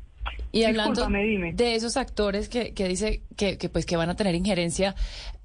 Y 0.52 0.64
hablando 0.64 1.08
de 1.08 1.74
esos 1.74 1.96
actores 1.96 2.50
que, 2.50 2.74
que 2.74 2.86
dice 2.86 3.22
que, 3.38 3.56
que, 3.56 3.70
pues 3.70 3.86
que 3.86 3.96
van 3.96 4.10
a 4.10 4.16
tener 4.16 4.34
injerencia 4.34 4.94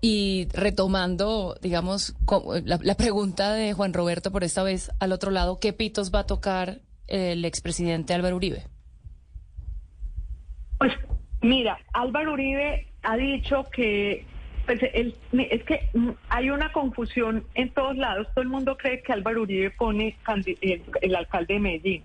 y 0.01 0.47
retomando, 0.51 1.55
digamos, 1.61 2.13
la, 2.65 2.79
la, 2.81 2.95
pregunta 2.95 3.53
de 3.53 3.71
Juan 3.73 3.93
Roberto 3.93 4.31
por 4.31 4.43
esta 4.43 4.61
vez 4.61 4.91
al 4.99 5.13
otro 5.13 5.31
lado, 5.31 5.59
¿qué 5.59 5.71
pitos 5.71 6.13
va 6.13 6.19
a 6.19 6.25
tocar 6.25 6.79
el 7.07 7.45
expresidente 7.45 8.13
Álvaro 8.13 8.35
Uribe? 8.35 8.63
Pues 10.77 10.91
mira, 11.41 11.77
Álvaro 11.93 12.33
Uribe 12.33 12.87
ha 13.03 13.15
dicho 13.15 13.65
que 13.71 14.25
pues, 14.65 14.79
es 14.83 15.63
que 15.63 15.89
hay 16.29 16.49
una 16.49 16.71
confusión 16.71 17.45
en 17.53 17.69
todos 17.69 17.95
lados. 17.97 18.27
Todo 18.33 18.43
el 18.43 18.49
mundo 18.49 18.77
cree 18.77 19.01
que 19.01 19.13
Álvaro 19.13 19.43
Uribe 19.43 19.71
pone 19.71 20.17
el, 20.61 20.83
el 21.01 21.15
alcalde 21.15 21.55
de 21.55 21.59
Medellín. 21.59 22.03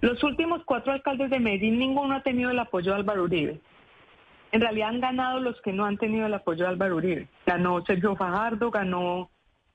Los 0.00 0.22
últimos 0.24 0.62
cuatro 0.64 0.92
alcaldes 0.92 1.30
de 1.30 1.40
Medellín, 1.40 1.78
ninguno 1.78 2.14
ha 2.14 2.22
tenido 2.22 2.50
el 2.50 2.58
apoyo 2.58 2.92
de 2.92 2.98
Álvaro 2.98 3.24
Uribe. 3.24 3.60
En 4.52 4.60
realidad 4.60 4.88
han 4.88 5.00
ganado 5.00 5.40
los 5.40 5.60
que 5.60 5.72
no 5.72 5.84
han 5.84 5.98
tenido 5.98 6.26
el 6.26 6.34
apoyo 6.34 6.64
de 6.64 6.70
Álvaro 6.70 6.96
Uribe. 6.96 7.28
Ganó 7.46 7.84
Sergio 7.84 8.16
Fajardo, 8.16 8.70
ganó 8.70 9.30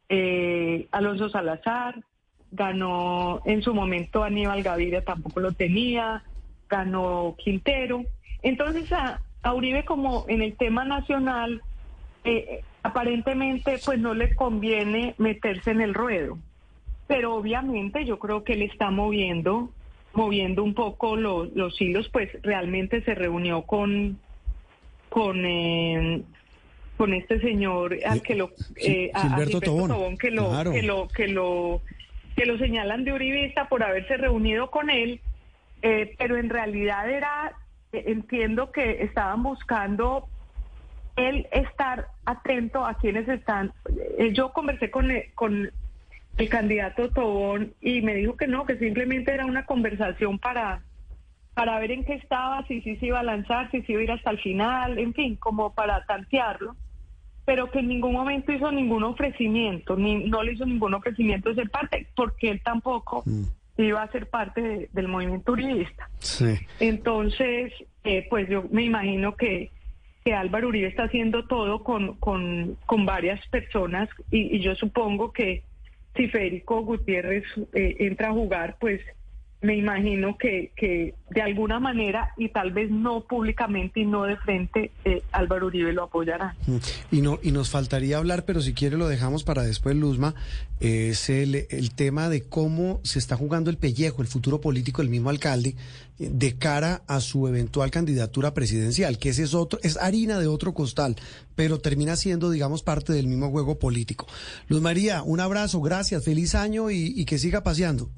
eh, 0.10 0.88
Alonso 0.92 1.30
Salazar, 1.30 2.04
ganó 2.52 3.42
en 3.46 3.62
su 3.62 3.74
momento 3.74 4.24
Aníbal 4.24 4.64
Gaviria, 4.64 5.04
tampoco 5.04 5.40
lo 5.40 5.52
tenía, 5.54 6.24
ganó 6.70 7.36
Quintero. 7.38 8.04
Entonces 8.42 8.92
a, 8.92 9.22
Uribe 9.54 9.86
como 9.86 10.26
en 10.28 10.42
el 10.42 10.58
tema 10.58 10.86
nacional, 10.86 11.62
eh, 12.26 12.62
aparentemente 12.84 13.80
pues 13.84 14.00
no 14.00 14.14
le 14.14 14.36
conviene 14.36 15.16
meterse 15.18 15.72
en 15.72 15.82
el 15.82 15.94
ruedo. 15.94 16.38
Pero 17.08 17.36
obviamente 17.36 18.04
yo 18.06 18.20
creo 18.20 18.44
que 18.44 18.54
él 18.54 18.64
está 18.64 18.90
moviendo 18.92 19.70
moviendo 20.16 20.64
un 20.64 20.74
poco 20.74 21.16
los 21.16 21.82
hilos, 21.82 22.10
pues 22.10 22.30
realmente 22.42 23.04
se 23.04 23.16
reunió 23.16 23.64
con 23.64 24.18
con 25.10 25.46
eh, 25.46 26.24
con 26.98 27.14
este 27.14 27.40
señor 27.42 27.98
al 28.06 28.22
que 28.22 28.36
lo 28.36 28.52
eh, 28.78 29.12
Tobón, 29.64 30.18
que 30.18 30.32
lo 30.32 30.50
que 30.72 30.82
lo 30.82 31.08
que 31.08 31.28
lo 31.28 31.82
que 32.36 32.46
lo 32.46 32.58
señalan 32.58 33.04
de 33.04 33.14
uribista 33.14 33.70
por 33.70 33.84
haberse 33.84 34.18
reunido 34.18 34.72
con 34.72 34.90
él, 34.90 35.22
eh, 35.82 36.16
pero 36.18 36.38
en 36.38 36.50
realidad 36.50 37.10
era 37.10 37.54
entiendo 37.92 38.72
que 38.72 39.04
estaban 39.04 39.44
buscando 39.44 40.28
él 41.16 41.48
estar 41.52 42.08
atento 42.26 42.86
a 42.86 42.96
quienes 42.96 43.28
están. 43.28 43.74
yo 44.34 44.52
conversé 44.52 44.92
con, 44.92 45.10
con 45.34 45.72
el 46.38 46.50
candidato 46.50 47.10
Tobón 47.10 47.74
y 47.82 48.02
me 48.02 48.16
dijo 48.16 48.36
que 48.36 48.48
no, 48.48 48.66
que 48.66 48.78
simplemente 48.78 49.34
era 49.34 49.46
una 49.46 49.66
conversación 49.66 50.40
para, 50.40 50.82
para 51.54 51.80
ver 51.80 51.92
en 51.92 52.04
qué 52.04 52.14
estaba, 52.14 52.66
si 52.68 52.82
sí 52.82 52.98
se 52.98 53.08
iba 53.08 53.20
a 53.20 53.24
lanzar, 53.24 53.72
si 53.72 53.82
se 53.84 53.94
iba 53.94 54.02
a 54.02 54.04
ir 54.04 54.12
hasta 54.12 54.32
el 54.32 54.40
final, 54.40 55.00
en 55.00 55.14
fin, 55.14 55.36
como 55.38 55.74
para 55.74 56.06
tantearlo, 56.06 56.76
pero 57.46 57.72
que 57.72 57.80
en 57.80 57.88
ningún 57.88 58.14
momento 58.14 58.52
hizo 58.52 58.72
ningún 58.72 59.04
ofrecimiento, 59.04 59.96
ni 59.96 60.26
no 60.26 60.44
le 60.44 60.54
hizo 60.54 60.66
ningún 60.66 60.94
ofrecimiento 60.94 61.50
de 61.50 61.56
ser 61.56 61.70
parte, 61.70 62.08
porque 62.16 62.50
él 62.50 62.62
tampoco 62.64 63.24
mm. 63.26 63.82
iba 63.82 64.02
a 64.02 64.12
ser 64.12 64.30
parte 64.30 64.90
del 64.92 65.08
movimiento 65.08 65.54
uribista. 65.54 66.10
Entonces, 66.80 67.72
eh, 68.04 68.28
pues 68.30 68.50
yo 68.50 68.66
me 68.72 68.84
imagino 68.84 69.36
que, 69.36 69.72
que 70.26 70.34
Álvaro 70.34 70.70
Uribe 70.70 70.88
está 70.88 71.04
haciendo 71.04 71.46
todo 71.46 71.84
con, 71.84 72.16
con, 72.16 72.78
con 72.88 73.06
varias 73.06 73.46
personas 73.50 74.10
y 74.32 74.60
yo 74.60 74.74
supongo 74.74 75.32
que 75.32 75.64
si 76.16 76.28
Federico 76.30 76.82
Gutiérrez 76.82 77.44
eh, 77.74 77.98
entra 78.00 78.30
a 78.30 78.34
jugar, 78.34 78.78
pues 78.80 79.02
me 79.66 79.76
imagino 79.76 80.38
que, 80.38 80.72
que, 80.76 81.16
de 81.32 81.42
alguna 81.42 81.80
manera 81.80 82.34
y 82.38 82.50
tal 82.50 82.72
vez 82.72 82.92
no 82.92 83.22
públicamente 83.22 84.02
y 84.02 84.06
no 84.06 84.24
de 84.24 84.38
frente 84.38 84.92
eh, 85.04 85.24
Álvaro 85.32 85.68
Uribe 85.68 85.92
lo 85.92 86.04
apoyará. 86.04 86.56
Mm. 86.68 86.78
Y 87.12 87.22
no 87.22 87.40
y 87.42 87.52
nos 87.52 87.70
faltaría 87.72 88.18
hablar, 88.18 88.46
pero 88.46 88.62
si 88.62 88.74
quiere 88.74 88.98
lo 88.98 89.08
dejamos 89.08 89.44
para 89.44 89.64
después, 89.64 89.96
Luzma, 89.96 90.36
es 90.80 91.30
el, 91.30 91.66
el 91.70 91.96
tema 91.96 92.30
de 92.30 92.44
cómo 92.48 93.00
se 93.04 93.18
está 93.18 93.36
jugando 93.36 93.70
el 93.70 93.78
pellejo, 93.78 94.22
el 94.22 94.28
futuro 94.28 94.62
político 94.62 95.02
del 95.02 95.10
mismo 95.10 95.32
alcalde 95.32 95.76
eh, 96.20 96.30
de 96.32 96.58
cara 96.58 97.02
a 97.08 97.20
su 97.20 97.48
eventual 97.48 97.90
candidatura 97.90 98.54
presidencial, 98.54 99.18
que 99.18 99.30
es 99.30 99.54
otro 99.56 99.80
es 99.82 99.98
harina 99.98 100.40
de 100.40 100.48
otro 100.48 100.74
costal, 100.74 101.16
pero 101.56 101.80
termina 101.80 102.16
siendo, 102.16 102.52
digamos, 102.52 102.84
parte 102.84 103.14
del 103.14 103.28
mismo 103.28 103.50
juego 103.50 103.80
político. 103.80 104.28
Luz 104.68 104.82
María, 104.82 105.24
un 105.24 105.40
abrazo, 105.40 105.82
gracias, 105.82 106.24
feliz 106.24 106.54
año 106.54 106.92
y 106.92 107.26
que 107.26 107.40
siga 107.40 107.64
paseando. 107.64 108.12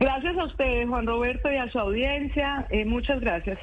Gracias 0.00 0.38
a 0.38 0.44
usted, 0.44 0.86
Juan 0.86 1.06
Roberto, 1.06 1.50
y 1.50 1.56
a 1.56 1.70
su 1.72 1.78
audiencia. 1.78 2.66
Eh, 2.70 2.84
muchas 2.84 3.20
gracias. 3.20 3.58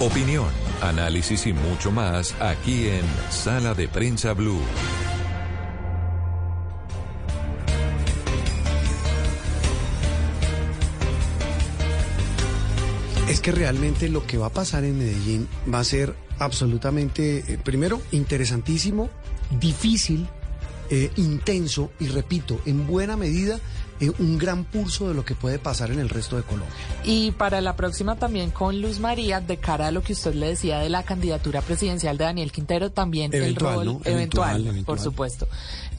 Opinión, 0.00 0.48
análisis 0.80 1.46
y 1.46 1.52
mucho 1.52 1.90
más 1.90 2.40
aquí 2.40 2.88
en 2.88 3.04
Sala 3.30 3.74
de 3.74 3.88
Prensa 3.88 4.32
Blue. 4.32 4.60
Es 13.28 13.40
que 13.40 13.50
realmente 13.50 14.08
lo 14.08 14.24
que 14.24 14.38
va 14.38 14.46
a 14.46 14.50
pasar 14.50 14.84
en 14.84 14.98
Medellín 14.98 15.48
va 15.72 15.80
a 15.80 15.84
ser 15.84 16.14
absolutamente, 16.38 17.38
eh, 17.38 17.58
primero, 17.62 18.00
interesantísimo, 18.12 19.08
difícil, 19.58 20.28
eh, 20.90 21.10
intenso 21.16 21.90
y 21.98 22.08
repito, 22.08 22.60
en 22.66 22.86
buena 22.86 23.16
medida 23.16 23.58
eh, 24.02 24.12
un 24.18 24.36
gran 24.36 24.64
pulso 24.64 25.08
de 25.08 25.14
lo 25.14 25.24
que 25.24 25.36
puede 25.36 25.58
pasar 25.58 25.92
en 25.92 26.00
el 26.00 26.08
resto 26.08 26.36
de 26.36 26.42
Colombia. 26.42 26.74
Y 27.04 27.30
para 27.30 27.60
la 27.60 27.76
próxima 27.76 28.16
también 28.16 28.50
con 28.50 28.82
Luz 28.82 28.98
María, 28.98 29.40
de 29.40 29.58
cara 29.58 29.86
a 29.86 29.90
lo 29.92 30.02
que 30.02 30.12
usted 30.12 30.34
le 30.34 30.48
decía 30.48 30.80
de 30.80 30.90
la 30.90 31.04
candidatura 31.04 31.62
presidencial 31.62 32.18
de 32.18 32.24
Daniel 32.24 32.50
Quintero, 32.50 32.90
también 32.90 33.32
el 33.32 33.54
rol 33.54 34.00
eventual, 34.04 34.82
por 34.84 34.98
supuesto 34.98 35.46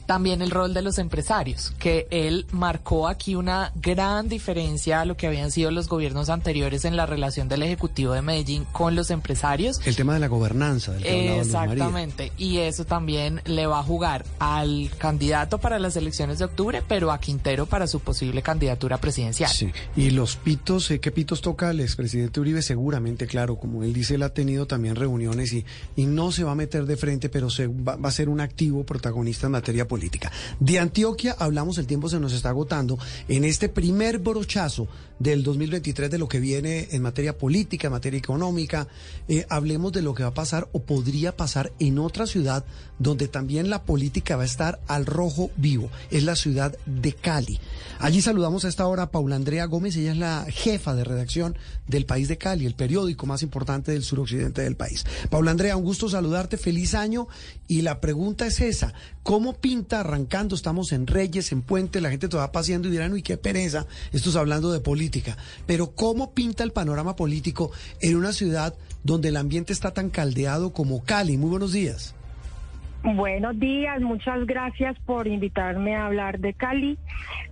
también 0.06 0.42
el 0.42 0.50
rol 0.50 0.74
de 0.74 0.82
los 0.82 0.98
empresarios, 0.98 1.72
que 1.78 2.06
él 2.10 2.46
marcó 2.52 3.08
aquí 3.08 3.34
una 3.34 3.72
gran 3.74 4.28
diferencia 4.28 5.00
a 5.00 5.04
lo 5.04 5.16
que 5.16 5.26
habían 5.26 5.50
sido 5.50 5.70
los 5.70 5.88
gobiernos 5.88 6.28
anteriores 6.28 6.84
en 6.84 6.96
la 6.96 7.06
relación 7.06 7.48
del 7.48 7.62
Ejecutivo 7.62 8.12
de 8.12 8.22
Medellín 8.22 8.66
con 8.72 8.94
los 8.94 9.10
empresarios. 9.10 9.80
El 9.84 9.96
tema 9.96 10.14
de 10.14 10.20
la 10.20 10.28
gobernanza. 10.28 10.92
Del 10.92 11.02
que 11.02 11.40
Exactamente, 11.40 12.32
y 12.36 12.58
eso 12.58 12.84
también 12.84 13.40
le 13.44 13.66
va 13.66 13.80
a 13.80 13.82
jugar 13.82 14.24
al 14.38 14.90
candidato 14.98 15.58
para 15.58 15.78
las 15.78 15.96
elecciones 15.96 16.38
de 16.38 16.44
octubre, 16.44 16.82
pero 16.86 17.10
a 17.10 17.18
Quintero 17.18 17.66
para 17.66 17.86
su 17.86 18.00
posible 18.00 18.42
candidatura 18.42 18.98
presidencial. 18.98 19.50
Sí, 19.50 19.72
y 19.96 20.10
los 20.10 20.36
pitos, 20.36 20.90
eh, 20.90 21.00
¿qué 21.00 21.10
pitos 21.10 21.40
toca 21.40 21.70
el 21.70 21.80
expresidente 21.80 22.40
Uribe? 22.40 22.62
Seguramente, 22.62 23.26
claro, 23.26 23.56
como 23.56 23.82
él 23.82 23.92
dice, 23.92 24.16
él 24.16 24.22
ha 24.22 24.30
tenido 24.30 24.66
también 24.66 24.96
reuniones 24.96 25.52
y, 25.52 25.64
y 25.96 26.06
no 26.06 26.32
se 26.32 26.44
va 26.44 26.52
a 26.52 26.56
meter 26.56 26.86
de 26.86 26.96
frente, 26.96 27.28
pero 27.28 27.50
se 27.50 27.66
va, 27.66 27.96
va 27.96 28.08
a 28.08 28.12
ser 28.12 28.28
un 28.28 28.40
activo 28.40 28.84
protagonista 28.84 29.46
en 29.46 29.52
materia 29.52 29.86
política 29.86 29.93
política. 29.94 30.32
De 30.58 30.80
Antioquia 30.80 31.36
hablamos, 31.38 31.78
el 31.78 31.86
tiempo 31.86 32.08
se 32.08 32.18
nos 32.18 32.32
está 32.32 32.48
agotando, 32.48 32.98
en 33.28 33.44
este 33.44 33.68
primer 33.68 34.18
brochazo 34.18 34.88
del 35.20 35.44
2023 35.44 36.10
de 36.10 36.18
lo 36.18 36.28
que 36.28 36.40
viene 36.40 36.88
en 36.90 37.00
materia 37.02 37.38
política, 37.38 37.86
en 37.86 37.92
materia 37.92 38.18
económica. 38.18 38.88
Eh, 39.28 39.46
hablemos 39.48 39.92
de 39.92 40.02
lo 40.02 40.14
que 40.14 40.24
va 40.24 40.30
a 40.30 40.34
pasar 40.34 40.68
o 40.72 40.82
podría 40.82 41.36
pasar 41.36 41.72
en 41.78 41.98
otra 41.98 42.26
ciudad 42.26 42.64
donde 42.98 43.28
también 43.28 43.70
la 43.70 43.84
política 43.84 44.36
va 44.36 44.42
a 44.42 44.46
estar 44.46 44.80
al 44.86 45.06
rojo 45.06 45.50
vivo. 45.56 45.90
Es 46.10 46.24
la 46.24 46.36
ciudad 46.36 46.76
de 46.86 47.12
Cali. 47.12 47.60
Allí 48.00 48.20
saludamos 48.22 48.64
a 48.64 48.68
esta 48.68 48.86
hora 48.86 49.04
a 49.04 49.10
Paula 49.10 49.36
Andrea 49.36 49.64
Gómez, 49.66 49.96
ella 49.96 50.12
es 50.12 50.18
la 50.18 50.46
jefa 50.48 50.94
de 50.94 51.04
redacción 51.04 51.56
del 51.86 52.06
País 52.06 52.28
de 52.28 52.38
Cali, 52.38 52.66
el 52.66 52.74
periódico 52.74 53.26
más 53.26 53.42
importante 53.42 53.92
del 53.92 54.02
suroccidente 54.02 54.62
del 54.62 54.76
país. 54.76 55.04
Paula 55.30 55.52
Andrea, 55.52 55.76
un 55.76 55.84
gusto 55.84 56.08
saludarte, 56.08 56.56
feliz 56.56 56.94
año. 56.94 57.28
Y 57.66 57.82
la 57.82 58.00
pregunta 58.00 58.46
es 58.46 58.60
esa, 58.60 58.92
¿cómo 59.22 59.54
pinta 59.54 59.83
arrancando? 59.92 60.54
Estamos 60.54 60.92
en 60.92 61.06
Reyes, 61.06 61.52
en 61.52 61.62
Puente, 61.62 62.00
la 62.00 62.10
gente 62.10 62.28
te 62.28 62.36
va 62.36 62.52
paseando 62.52 62.88
y 62.88 62.90
dirán, 62.90 63.12
uy, 63.12 63.22
qué 63.22 63.36
pereza, 63.36 63.86
esto 64.12 64.30
es 64.30 64.36
hablando 64.36 64.72
de 64.72 64.80
política. 64.80 65.36
Pero 65.66 65.94
¿cómo 65.94 66.32
pinta 66.32 66.64
el 66.64 66.72
panorama 66.72 67.16
político 67.16 67.70
en 68.00 68.16
una 68.16 68.32
ciudad 68.32 68.74
donde 69.02 69.28
el 69.28 69.36
ambiente 69.36 69.72
está 69.72 69.92
tan 69.92 70.10
caldeado 70.10 70.72
como 70.72 71.04
Cali? 71.04 71.36
Muy 71.36 71.50
buenos 71.50 71.72
días. 71.72 72.14
Buenos 73.04 73.60
días, 73.60 74.00
muchas 74.00 74.46
gracias 74.46 74.98
por 75.00 75.26
invitarme 75.26 75.94
a 75.94 76.06
hablar 76.06 76.38
de 76.38 76.54
Cali. 76.54 76.98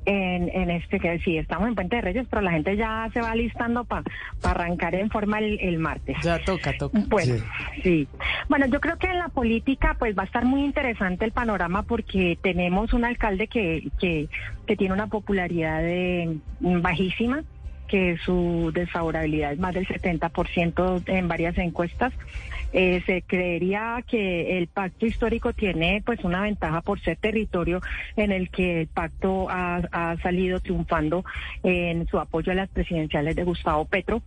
en, 0.06 0.48
en 0.48 0.70
este 0.70 0.98
que 0.98 1.18
sí, 1.18 1.36
estamos 1.36 1.68
en 1.68 1.74
Puente 1.74 1.96
de 1.96 2.02
Reyes, 2.02 2.26
pero 2.30 2.40
la 2.40 2.52
gente 2.52 2.74
ya 2.74 3.06
se 3.12 3.20
va 3.20 3.34
listando 3.34 3.84
para 3.84 4.02
arrancar 4.42 4.94
en 4.94 5.10
forma 5.10 5.40
el, 5.40 5.78
martes. 5.78 6.16
Ya 6.22 6.42
toca, 6.42 6.72
toca. 6.78 6.98
Pues 7.10 7.44
sí. 7.82 8.08
Bueno, 8.48 8.64
yo 8.66 8.80
creo 8.80 8.96
que 8.96 9.08
en 9.08 9.18
la 9.18 9.28
política 9.28 9.94
pues 9.98 10.16
va 10.16 10.22
a 10.22 10.26
estar 10.26 10.46
muy 10.46 10.64
interesante 10.64 11.26
el 11.26 11.32
panorama 11.32 11.82
porque 11.82 12.38
tenemos 12.40 12.94
un 12.94 13.04
alcalde 13.04 13.46
que, 13.46 13.90
que, 14.00 14.28
que 14.66 14.76
tiene 14.76 14.94
una 14.94 15.08
popularidad 15.08 15.82
de, 15.82 16.38
bajísima 16.60 17.44
que 17.88 18.16
su 18.24 18.70
desfavorabilidad 18.72 19.52
es 19.52 19.58
más 19.58 19.74
del 19.74 19.86
70% 19.86 21.02
en 21.08 21.28
varias 21.28 21.58
encuestas. 21.58 22.14
Eh, 22.72 23.02
se 23.04 23.22
creería 23.22 24.02
que 24.06 24.58
el 24.58 24.66
pacto 24.66 25.04
histórico 25.06 25.52
tiene 25.52 26.02
pues 26.04 26.24
una 26.24 26.42
ventaja 26.42 26.80
por 26.80 27.00
ser 27.00 27.18
territorio 27.18 27.80
en 28.16 28.32
el 28.32 28.50
que 28.50 28.80
el 28.82 28.86
pacto 28.86 29.48
ha, 29.50 29.82
ha 29.92 30.16
salido 30.22 30.60
triunfando 30.60 31.24
en 31.62 32.06
su 32.08 32.18
apoyo 32.18 32.52
a 32.52 32.54
las 32.54 32.68
presidenciales 32.70 33.36
de 33.36 33.44
Gustavo 33.44 33.84
Petro 33.84 34.22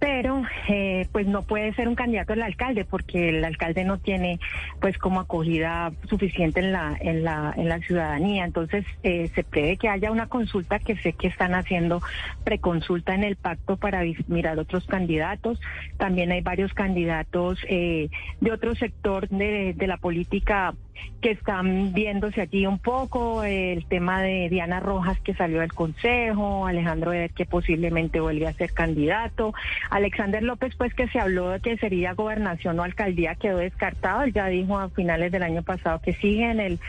pero 0.00 0.42
eh, 0.66 1.06
pues 1.12 1.26
no 1.26 1.42
puede 1.42 1.74
ser 1.74 1.86
un 1.86 1.94
candidato 1.94 2.32
al 2.32 2.42
alcalde 2.42 2.86
porque 2.86 3.28
el 3.28 3.44
alcalde 3.44 3.84
no 3.84 3.98
tiene 3.98 4.40
pues 4.80 4.96
como 4.96 5.20
acogida 5.20 5.92
suficiente 6.08 6.60
en 6.60 6.72
la 6.72 6.96
en 6.98 7.22
la 7.22 7.52
en 7.56 7.68
la 7.68 7.78
ciudadanía. 7.80 8.46
Entonces 8.46 8.86
eh, 9.02 9.30
se 9.34 9.44
prevé 9.44 9.76
que 9.76 9.90
haya 9.90 10.10
una 10.10 10.26
consulta 10.26 10.78
que 10.78 10.96
sé 10.96 11.12
que 11.12 11.28
están 11.28 11.54
haciendo 11.54 12.02
preconsulta 12.44 13.14
en 13.14 13.24
el 13.24 13.36
pacto 13.36 13.76
para 13.76 14.02
mirar 14.26 14.58
otros 14.58 14.86
candidatos. 14.86 15.60
También 15.98 16.32
hay 16.32 16.40
varios 16.40 16.72
candidatos 16.72 17.58
eh, 17.68 18.08
de 18.40 18.52
otro 18.52 18.74
sector 18.74 19.28
de, 19.28 19.74
de 19.74 19.86
la 19.86 19.98
política 19.98 20.74
que 21.20 21.32
están 21.32 21.92
viéndose 21.92 22.40
allí 22.40 22.66
un 22.66 22.78
poco, 22.78 23.44
el 23.44 23.84
tema 23.86 24.22
de 24.22 24.48
Diana 24.48 24.80
Rojas 24.80 25.20
que 25.20 25.34
salió 25.34 25.60
del 25.60 25.72
Consejo, 25.72 26.66
Alejandro 26.66 27.12
Eder 27.12 27.30
que 27.30 27.44
posiblemente 27.44 28.20
vuelve 28.20 28.46
a 28.46 28.52
ser 28.54 28.72
candidato, 28.72 29.52
Alexander 29.90 30.42
López 30.42 30.74
pues 30.76 30.94
que 30.94 31.08
se 31.08 31.20
habló 31.20 31.50
de 31.50 31.60
que 31.60 31.76
sería 31.76 32.14
gobernación 32.14 32.78
o 32.78 32.82
alcaldía 32.82 33.34
quedó 33.34 33.58
descartado, 33.58 34.22
él 34.22 34.32
ya 34.32 34.46
dijo 34.46 34.78
a 34.78 34.88
finales 34.88 35.30
del 35.32 35.42
año 35.42 35.62
pasado 35.62 36.00
que 36.00 36.14
sigue 36.14 36.50
en 36.50 36.60
el 36.60 36.80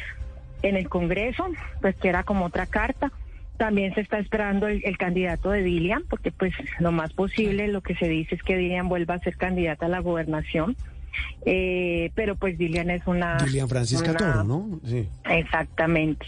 en 0.63 0.75
el 0.75 0.89
Congreso, 0.89 1.47
pues 1.81 1.95
que 1.95 2.09
era 2.09 2.23
como 2.23 2.45
otra 2.45 2.65
carta. 2.67 3.11
También 3.57 3.93
se 3.93 4.01
está 4.01 4.17
esperando 4.19 4.67
el, 4.67 4.81
el, 4.85 4.97
candidato 4.97 5.49
de 5.51 5.61
Dilian, 5.61 6.03
porque 6.09 6.31
pues 6.31 6.53
lo 6.79 6.91
más 6.91 7.13
posible 7.13 7.67
lo 7.67 7.81
que 7.81 7.95
se 7.95 8.07
dice 8.07 8.35
es 8.35 8.43
que 8.43 8.57
Dilian 8.57 8.89
vuelva 8.89 9.15
a 9.15 9.19
ser 9.19 9.37
candidata 9.37 9.85
a 9.85 9.89
la 9.89 9.99
gobernación. 9.99 10.75
Eh, 11.45 12.11
pero 12.15 12.35
pues 12.35 12.57
Dilian 12.57 12.89
es 12.89 13.05
una... 13.07 13.37
Dilian 13.37 13.67
Francisca 13.67 14.13
Toro, 14.15 14.43
¿no? 14.43 14.79
Sí. 14.85 15.07
Exactamente. 15.29 16.25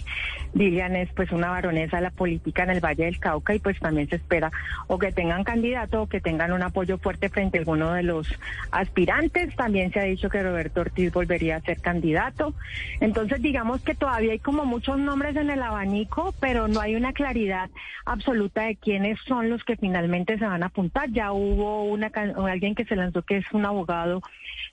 Dilian 0.53 0.95
es 0.95 1.09
pues 1.13 1.31
una 1.31 1.49
baronesa 1.49 1.97
de 1.97 2.03
la 2.03 2.11
política 2.11 2.63
en 2.63 2.71
el 2.71 2.79
Valle 2.79 3.05
del 3.05 3.19
Cauca 3.19 3.55
y 3.55 3.59
pues 3.59 3.79
también 3.79 4.07
se 4.07 4.17
espera 4.17 4.51
o 4.87 4.99
que 4.99 5.11
tengan 5.11 5.43
candidato 5.43 6.03
o 6.03 6.07
que 6.07 6.21
tengan 6.21 6.51
un 6.51 6.61
apoyo 6.61 6.97
fuerte 6.97 7.29
frente 7.29 7.57
a 7.57 7.61
alguno 7.61 7.93
de 7.93 8.03
los 8.03 8.27
aspirantes. 8.71 9.55
También 9.55 9.91
se 9.91 9.99
ha 9.99 10.03
dicho 10.03 10.29
que 10.29 10.43
Roberto 10.43 10.81
Ortiz 10.81 11.11
volvería 11.11 11.57
a 11.57 11.61
ser 11.61 11.81
candidato. 11.81 12.53
Entonces 12.99 13.41
digamos 13.41 13.81
que 13.81 13.95
todavía 13.95 14.33
hay 14.33 14.39
como 14.39 14.65
muchos 14.65 14.99
nombres 14.99 15.35
en 15.35 15.49
el 15.49 15.61
abanico, 15.61 16.33
pero 16.39 16.67
no 16.67 16.79
hay 16.79 16.95
una 16.95 17.13
claridad 17.13 17.69
absoluta 18.05 18.63
de 18.63 18.75
quiénes 18.75 19.19
son 19.25 19.49
los 19.49 19.63
que 19.63 19.75
finalmente 19.77 20.37
se 20.37 20.45
van 20.45 20.63
a 20.63 20.67
apuntar. 20.67 21.09
Ya 21.11 21.31
hubo 21.31 21.83
una 21.83 22.11
alguien 22.49 22.75
que 22.75 22.85
se 22.85 22.95
lanzó 22.95 23.23
que 23.23 23.37
es 23.37 23.45
un 23.53 23.65
abogado 23.65 24.21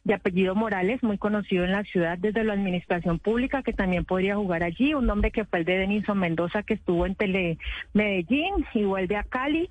de 0.04 0.14
apellido 0.14 0.54
Morales, 0.54 1.02
muy 1.02 1.18
conocido 1.18 1.64
en 1.64 1.72
la 1.72 1.84
ciudad 1.84 2.18
desde 2.18 2.44
la 2.44 2.54
administración 2.54 3.18
pública, 3.18 3.62
que 3.62 3.72
también 3.72 4.04
podría 4.04 4.36
jugar 4.36 4.62
allí. 4.62 4.94
Un 4.94 5.06
nombre 5.06 5.30
que 5.30 5.44
fue 5.44 5.60
el 5.60 5.64
de 5.64 5.78
Denison 5.78 6.18
Mendoza, 6.18 6.62
que 6.62 6.74
estuvo 6.74 7.06
en 7.06 7.14
Tele 7.14 7.58
Medellín 7.92 8.66
y 8.74 8.84
vuelve 8.84 9.16
a 9.16 9.24
Cali. 9.24 9.68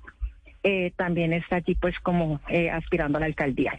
Eh, 0.62 0.92
también 0.96 1.32
está 1.32 1.56
allí 1.56 1.74
pues 1.74 1.98
como 2.00 2.40
eh, 2.48 2.70
aspirando 2.70 3.18
a 3.18 3.20
la 3.20 3.26
alcaldía. 3.26 3.72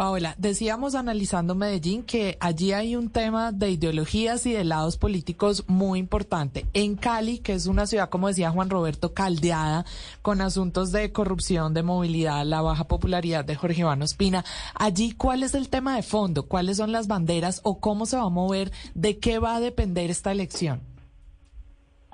Paola, 0.00 0.34
decíamos 0.38 0.94
analizando 0.94 1.54
Medellín 1.54 2.02
que 2.02 2.38
allí 2.40 2.72
hay 2.72 2.96
un 2.96 3.10
tema 3.10 3.52
de 3.52 3.72
ideologías 3.72 4.46
y 4.46 4.52
de 4.54 4.64
lados 4.64 4.96
políticos 4.96 5.64
muy 5.66 5.98
importante. 5.98 6.64
En 6.72 6.96
Cali, 6.96 7.40
que 7.40 7.52
es 7.52 7.66
una 7.66 7.86
ciudad, 7.86 8.08
como 8.08 8.28
decía 8.28 8.50
Juan 8.50 8.70
Roberto, 8.70 9.12
caldeada 9.12 9.84
con 10.22 10.40
asuntos 10.40 10.90
de 10.90 11.12
corrupción, 11.12 11.74
de 11.74 11.82
movilidad, 11.82 12.46
la 12.46 12.62
baja 12.62 12.88
popularidad 12.88 13.44
de 13.44 13.56
Jorge 13.56 13.82
Iván 13.82 14.00
Ospina, 14.00 14.42
allí, 14.74 15.12
¿cuál 15.12 15.42
es 15.42 15.54
el 15.54 15.68
tema 15.68 15.96
de 15.96 16.02
fondo? 16.02 16.44
¿Cuáles 16.44 16.78
son 16.78 16.92
las 16.92 17.06
banderas 17.06 17.60
o 17.62 17.78
cómo 17.78 18.06
se 18.06 18.16
va 18.16 18.22
a 18.22 18.30
mover? 18.30 18.72
¿De 18.94 19.18
qué 19.18 19.38
va 19.38 19.56
a 19.56 19.60
depender 19.60 20.10
esta 20.10 20.32
elección? 20.32 20.89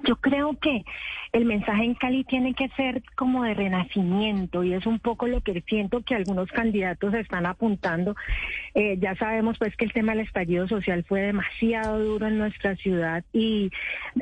Yo 0.06 0.16
creo 0.16 0.56
que 0.60 0.84
el 1.32 1.44
mensaje 1.44 1.84
en 1.84 1.94
Cali 1.94 2.24
tiene 2.24 2.54
que 2.54 2.68
ser 2.70 3.02
como 3.14 3.44
de 3.44 3.54
renacimiento 3.54 4.62
y 4.64 4.72
es 4.72 4.86
un 4.86 5.00
poco 5.00 5.26
lo 5.26 5.40
que 5.40 5.62
siento 5.66 6.00
que 6.02 6.14
algunos 6.14 6.50
candidatos 6.50 7.12
están 7.14 7.44
apuntando. 7.44 8.14
Eh, 8.74 8.96
ya 8.98 9.16
sabemos 9.16 9.58
pues 9.58 9.76
que 9.76 9.84
el 9.84 9.92
tema 9.92 10.12
del 10.12 10.24
estallido 10.24 10.68
social 10.68 11.04
fue 11.08 11.22
demasiado 11.22 11.98
duro 12.02 12.28
en 12.28 12.38
nuestra 12.38 12.76
ciudad 12.76 13.24
y 13.32 13.70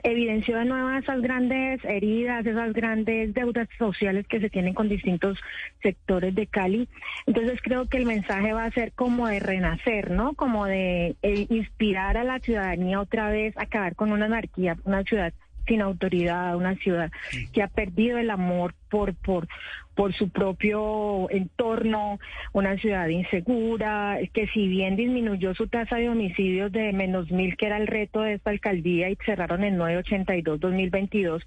evidenció 0.02 0.58
de 0.58 0.64
nuevo 0.64 0.90
esas 0.90 1.20
grandes 1.20 1.84
heridas, 1.84 2.46
esas 2.46 2.72
grandes 2.72 3.34
deudas 3.34 3.68
sociales 3.78 4.26
que 4.26 4.40
se 4.40 4.50
tienen 4.50 4.74
con 4.74 4.88
distintos 4.88 5.38
sectores 5.82 6.34
de 6.34 6.46
Cali. 6.46 6.88
Entonces 7.26 7.60
creo 7.62 7.86
que 7.88 7.98
el 7.98 8.06
mensaje 8.06 8.52
va 8.52 8.64
a 8.64 8.70
ser 8.70 8.92
como 8.92 9.28
de 9.28 9.38
renacer, 9.38 10.10
¿no? 10.10 10.34
Como 10.34 10.64
de 10.64 11.16
eh, 11.22 11.46
inspirar 11.50 12.16
a 12.16 12.24
la 12.24 12.38
ciudadanía 12.40 13.00
otra 13.00 13.28
vez 13.28 13.56
acabar 13.58 13.94
con 13.94 14.12
una 14.12 14.24
anarquía, 14.24 14.76
una 14.84 15.02
ciudad 15.02 15.32
sin 15.66 15.82
autoridad, 15.82 16.56
una 16.56 16.74
ciudad 16.76 17.10
que 17.52 17.62
ha 17.62 17.68
perdido 17.68 18.18
el 18.18 18.30
amor 18.30 18.74
por, 18.90 19.14
por, 19.14 19.48
por 19.94 20.12
su 20.14 20.28
propio 20.28 21.30
entorno, 21.30 22.18
una 22.52 22.76
ciudad 22.76 23.08
insegura, 23.08 24.18
que 24.32 24.46
si 24.48 24.68
bien 24.68 24.96
disminuyó 24.96 25.54
su 25.54 25.68
tasa 25.68 25.96
de 25.96 26.08
homicidios 26.08 26.72
de 26.72 26.92
menos 26.92 27.30
mil, 27.30 27.56
que 27.56 27.66
era 27.66 27.76
el 27.76 27.86
reto 27.86 28.20
de 28.20 28.34
esta 28.34 28.50
alcaldía, 28.50 29.10
y 29.10 29.16
cerraron 29.24 29.64
en 29.64 29.78
982-2022, 29.78 31.42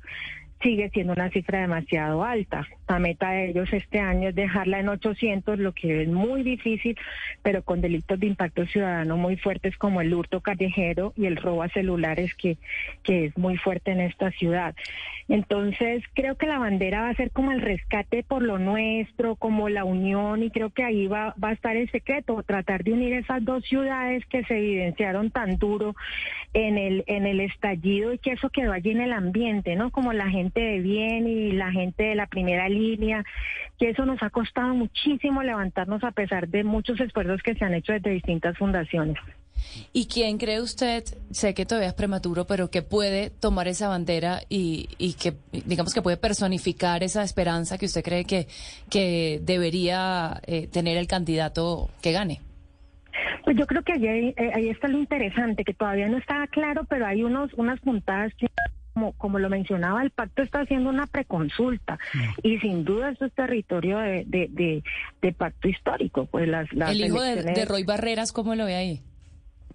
sigue 0.62 0.89
siendo 0.89 1.13
una 1.13 1.30
cifra 1.30 1.62
demasiado 1.62 2.24
alta. 2.24 2.67
La 2.88 3.00
meta 3.00 3.32
de 3.32 3.50
ellos 3.50 3.72
este 3.74 4.00
año 4.00 4.30
es 4.30 4.36
dejarla 4.36 4.80
en 4.80 4.89
800, 4.89 5.60
lo 5.60 5.74
que 5.74 6.04
es 6.04 6.08
muy 6.08 6.43
difícil, 6.43 6.98
pero 7.43 7.62
con 7.63 7.82
delitos 7.82 8.20
de 8.20 8.28
impacto 8.28 8.65
ciudadano 8.65 9.17
muy 9.17 9.36
fuertes 9.38 9.78
como 9.78 10.02
el 10.02 10.13
hurto 10.13 10.41
callejero 10.41 11.13
y 11.15 11.26
el 11.26 11.36
robo 11.36 11.63
a 11.63 11.70
celulares 11.70 12.34
que, 12.36 12.58
que 13.04 13.26
es 13.26 13.38
muy 13.38 13.58
fuerte 13.58 13.91
en 13.91 14.02
esta 14.02 14.32
ciudad. 14.32 14.76
Entonces, 15.28 16.04
creo 16.13 16.36
que 16.36 16.48
la 16.48 16.58
bandera 16.58 17.02
va 17.02 17.10
a 17.10 17.15
ser 17.15 17.32
como 17.32 17.52
el 17.52 17.62
rescate 17.62 18.24
por 18.24 18.41
lo 18.41 18.58
nuestro, 18.58 19.36
como 19.36 19.67
la 19.67 19.84
unión, 19.84 20.41
y 20.41 20.50
creo 20.50 20.70
que 20.70 20.86
ahí 20.86 21.08
va, 21.08 21.36
va 21.43 21.50
a 21.50 21.54
estar 21.54 21.76
el 21.76 21.91
secreto, 21.91 22.41
tratar 22.43 22.84
de 22.86 22.93
unir 22.93 23.13
esas 23.13 23.43
dos 23.43 23.65
ciudades 23.65 24.26
que 24.28 24.43
se 24.46 24.58
evidenciaron 24.58 25.30
tan 25.32 25.58
duro 25.58 25.96
en 26.54 26.78
el, 26.78 27.04
en 27.08 27.26
el 27.26 27.41
estallido 27.41 28.13
y 28.13 28.20
que 28.20 28.32
eso 28.32 28.50
quedó 28.50 28.72
allí 28.72 28.91
en 28.91 29.02
el 29.02 29.12
ambiente, 29.12 29.76
¿no? 29.76 29.91
Como 29.91 30.13
la 30.13 30.30
gente 30.30 30.47
de 30.54 30.80
bien 30.80 31.28
y 31.28 31.52
la 31.52 31.72
gente 31.72 32.04
de 32.04 32.16
la 32.16 32.28
primera 32.28 32.70
línea, 32.70 33.24
que 33.78 33.90
eso 33.90 34.06
nos 34.06 34.22
ha 34.24 34.30
costado 34.30 34.74
muchísimo 34.74 35.44
levantarnos 35.44 36.04
a 36.04 36.12
pesar 36.12 36.48
de 36.48 36.64
muchos 36.64 37.00
esfuerzos 37.00 37.42
que 37.44 37.56
se 37.56 37.66
han 37.66 37.74
hecho 37.74 37.94
desde 37.94 38.12
distintas 38.12 38.58
fundaciones. 38.58 39.18
¿Y 39.94 40.08
quién 40.08 40.38
cree 40.38 40.62
usted, 40.62 41.04
sé 41.32 41.54
que 41.54 41.66
todavía 41.66 41.90
es 41.90 41.94
prematuro, 41.94 42.46
pero 42.46 42.70
que 42.70 42.82
puede 42.82 43.30
tomar 43.30 43.68
esa 43.68 43.88
bandera 43.88 44.42
y, 44.50 44.90
y 44.98 45.14
que, 45.14 45.34
digamos 45.66 45.94
que 45.94 46.02
puede 46.02 46.18
personificar 46.18 47.04
esa 47.04 47.24
esperanza 47.24 47.78
que 47.78 47.86
usted 47.86 48.04
cree 48.04 48.26
que, 48.26 48.48
que 48.90 49.40
debería 49.42 50.42
eh, 50.46 50.68
tener 50.68 50.98
el 50.98 51.08
candidato 51.08 51.90
que 52.02 52.12
gane? 52.12 52.42
Pues 53.44 53.58
yo 53.58 53.66
creo 53.66 53.82
que 53.82 53.94
ahí, 53.94 54.34
eh, 54.38 54.52
ahí, 54.54 54.70
está 54.70 54.88
lo 54.88 55.00
interesante, 55.00 55.64
que 55.64 55.74
todavía 55.74 56.08
no 56.10 56.18
está 56.18 56.46
claro, 56.48 56.84
pero 56.90 57.06
hay 57.06 57.24
unos, 57.24 57.52
unas 57.54 57.80
puntadas 57.80 58.34
como, 58.98 59.12
como 59.14 59.38
lo 59.38 59.48
mencionaba, 59.48 60.02
el 60.02 60.10
pacto 60.10 60.42
está 60.42 60.62
haciendo 60.62 60.90
una 60.90 61.06
preconsulta 61.06 62.00
mm. 62.16 62.48
y 62.48 62.58
sin 62.58 62.84
duda 62.84 63.12
esto 63.12 63.26
es 63.26 63.34
territorio 63.34 64.00
de, 64.00 64.26
de, 64.26 64.84
de, 65.22 65.34
pacto 65.34 65.68
histórico. 65.68 66.26
Pues 66.26 66.48
las, 66.48 66.68
el 66.72 67.02
hijo 67.02 67.22
de, 67.22 67.44
de 67.44 67.66
Roy 67.66 67.84
Barreras, 67.84 68.32
¿cómo 68.32 68.56
lo 68.56 68.66
ve 68.66 68.76
ahí? 68.76 69.04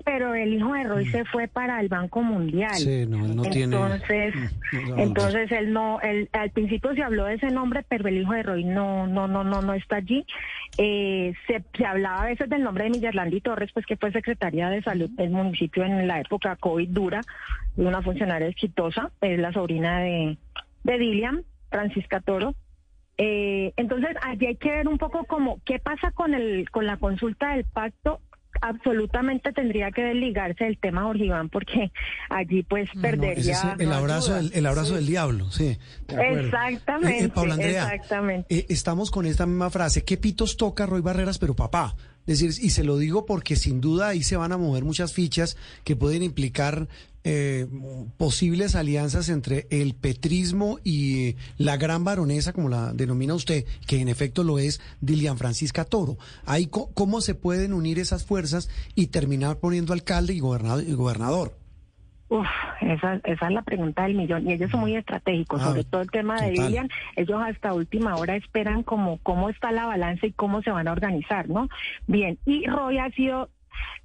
Pero 0.05 0.35
el 0.35 0.55
hijo 0.55 0.73
de 0.73 0.85
Roy 0.85 1.05
mm. 1.07 1.11
se 1.11 1.25
fue 1.27 1.49
para 1.49 1.81
el 1.81 1.89
Banco 1.89 2.23
Mundial. 2.23 2.75
Sí, 2.75 3.07
no, 3.07 3.19
no 3.19 3.45
entonces, 3.45 4.35
tiene... 4.71 5.03
entonces 5.03 5.53
él 5.53 5.73
no, 5.73 6.01
él, 6.01 6.29
al 6.33 6.51
principio 6.51 6.95
se 6.95 7.03
habló 7.03 7.25
de 7.25 7.35
ese 7.35 7.51
nombre, 7.51 7.85
pero 7.89 8.09
el 8.09 8.19
hijo 8.19 8.33
de 8.33 8.43
Roy 8.43 8.65
no, 8.65 9.07
no, 9.07 9.29
no, 9.29 9.45
no, 9.45 9.63
no 9.63 9.75
está 9.75 9.97
allí. 9.97 10.25
Eh, 10.79 11.35
se, 11.47 11.63
se, 11.77 11.87
hablaba 11.87 12.23
a 12.23 12.27
veces 12.27 12.49
del 12.49 12.63
nombre 12.63 12.85
de 12.85 12.91
Millerlandi 12.91 13.41
Torres, 13.41 13.71
pues 13.73 13.87
que 13.87 13.97
fue 13.97 14.13
secretaria 14.13 14.69
de 14.71 14.83
salud 14.83 15.11
del 15.11 15.31
municipio 15.31 15.85
en 15.85 16.07
la 16.07 16.21
época 16.21 16.57
COVID 16.57 16.89
dura, 16.89 17.21
una 17.77 18.03
funcionaria 18.03 18.49
exitosa, 18.49 19.11
es 19.21 19.39
la 19.39 19.53
sobrina 19.53 20.01
de, 20.01 20.37
de 20.85 20.99
Dilian, 20.99 21.45
Francisca 21.71 22.21
Toro. 22.21 22.55
Eh, 23.19 23.73
entonces 23.77 24.17
allí 24.23 24.47
hay 24.47 24.57
que 24.57 24.71
ver 24.71 24.89
un 24.89 24.99
poco 24.99 25.25
como 25.25 25.61
qué 25.65 25.79
pasa 25.79 26.13
con 26.13 26.33
el 26.35 26.71
con 26.71 26.87
la 26.87 26.97
consulta 26.97 27.55
del 27.55 27.65
pacto 27.65 28.21
absolutamente 28.63 29.53
tendría 29.53 29.91
que 29.91 30.03
desligarse 30.03 30.65
del 30.65 30.79
tema 30.79 31.03
Jorge 31.03 31.27
Iván 31.27 31.49
porque 31.51 31.93
allí 32.31 32.63
pues 32.63 32.89
perdería. 33.01 33.77
el 33.79 33.93
abrazo, 33.93 34.35
del, 34.35 34.53
el 34.55 34.67
abrazo 34.67 34.95
del 34.95 35.07
diablo, 35.07 35.51
sí. 35.51 35.77
Exactamente. 36.09 37.25
Eh, 37.25 37.51
Andrea, 37.51 37.83
exactamente. 37.93 38.67
estamos 38.73 39.11
con 39.11 39.27
esta 39.27 39.47
misma 39.47 39.69
frase. 39.69 40.05
¿Qué 40.05 40.17
pitos 40.17 40.57
toca 40.57 40.87
Roy 40.87 41.01
Barreras, 41.01 41.39
pero 41.39 41.55
papá? 41.55 41.95
Es 42.25 42.39
decir, 42.39 42.65
y 42.65 42.71
se 42.71 42.85
lo 42.85 42.99
digo 42.99 43.27
porque 43.27 43.57
sin 43.57 43.81
duda 43.81 44.09
ahí 44.09 44.23
se 44.23 44.37
van 44.37 44.53
a 44.53 44.57
mover 44.57 44.85
muchas 44.85 45.13
fichas 45.13 45.57
que 45.83 45.97
pueden 45.97 46.23
implicar 46.23 46.87
eh, 47.25 47.67
posibles 48.17 48.75
alianzas 48.75 49.29
entre 49.29 49.67
el 49.71 49.95
petrismo 49.95 50.79
y 50.83 51.37
la 51.57 51.77
gran 51.77 52.05
baronesa, 52.05 52.53
como 52.53 52.69
la 52.69 52.93
denomina 52.93 53.35
usted, 53.35 53.65
que 53.87 54.01
en 54.01 54.09
efecto 54.09 54.45
lo 54.45 54.59
es 54.59 54.81
Dilian 55.01 55.39
Francisca 55.39 55.85
Toro. 55.85 56.17
Ahí, 56.47 56.67
¿Cómo 56.67 57.21
se 57.21 57.35
pueden 57.35 57.73
unir 57.73 57.99
esas 57.99 58.25
fuerzas 58.25 58.69
y 58.95 59.09
terminar 59.09 59.59
poniendo 59.59 59.93
alcalde 59.93 60.35
y 60.35 60.41
gobernador? 60.41 61.57
Uf, 62.33 62.47
esa, 62.81 63.21
esa 63.25 63.47
es 63.47 63.53
la 63.53 63.61
pregunta 63.61 64.05
del 64.05 64.15
millón. 64.15 64.49
Y 64.49 64.55
ellos 64.55 64.71
son 64.71 64.81
muy 64.81 64.97
estratégicos, 64.97 65.61
ah, 65.61 65.67
sobre 65.67 65.85
todo 65.85 66.01
el 66.01 66.11
tema 66.11 66.41
de 66.41 66.53
Dilian. 66.53 66.89
Ellos 67.15 67.39
hasta 67.45 67.75
última 67.75 68.17
hora 68.17 68.37
esperan 68.37 68.83
como 68.85 69.19
cómo 69.19 69.51
está 69.51 69.71
la 69.71 69.85
balanza 69.85 70.27
y 70.27 70.33
cómo 70.33 70.63
se 70.63 70.71
van 70.71 70.89
a 70.89 70.93
organizar, 70.93 71.51
¿no? 71.51 71.69
Bien, 72.07 72.39
y 72.47 72.67
Roy 72.67 72.97
ha 72.97 73.11
sido 73.11 73.51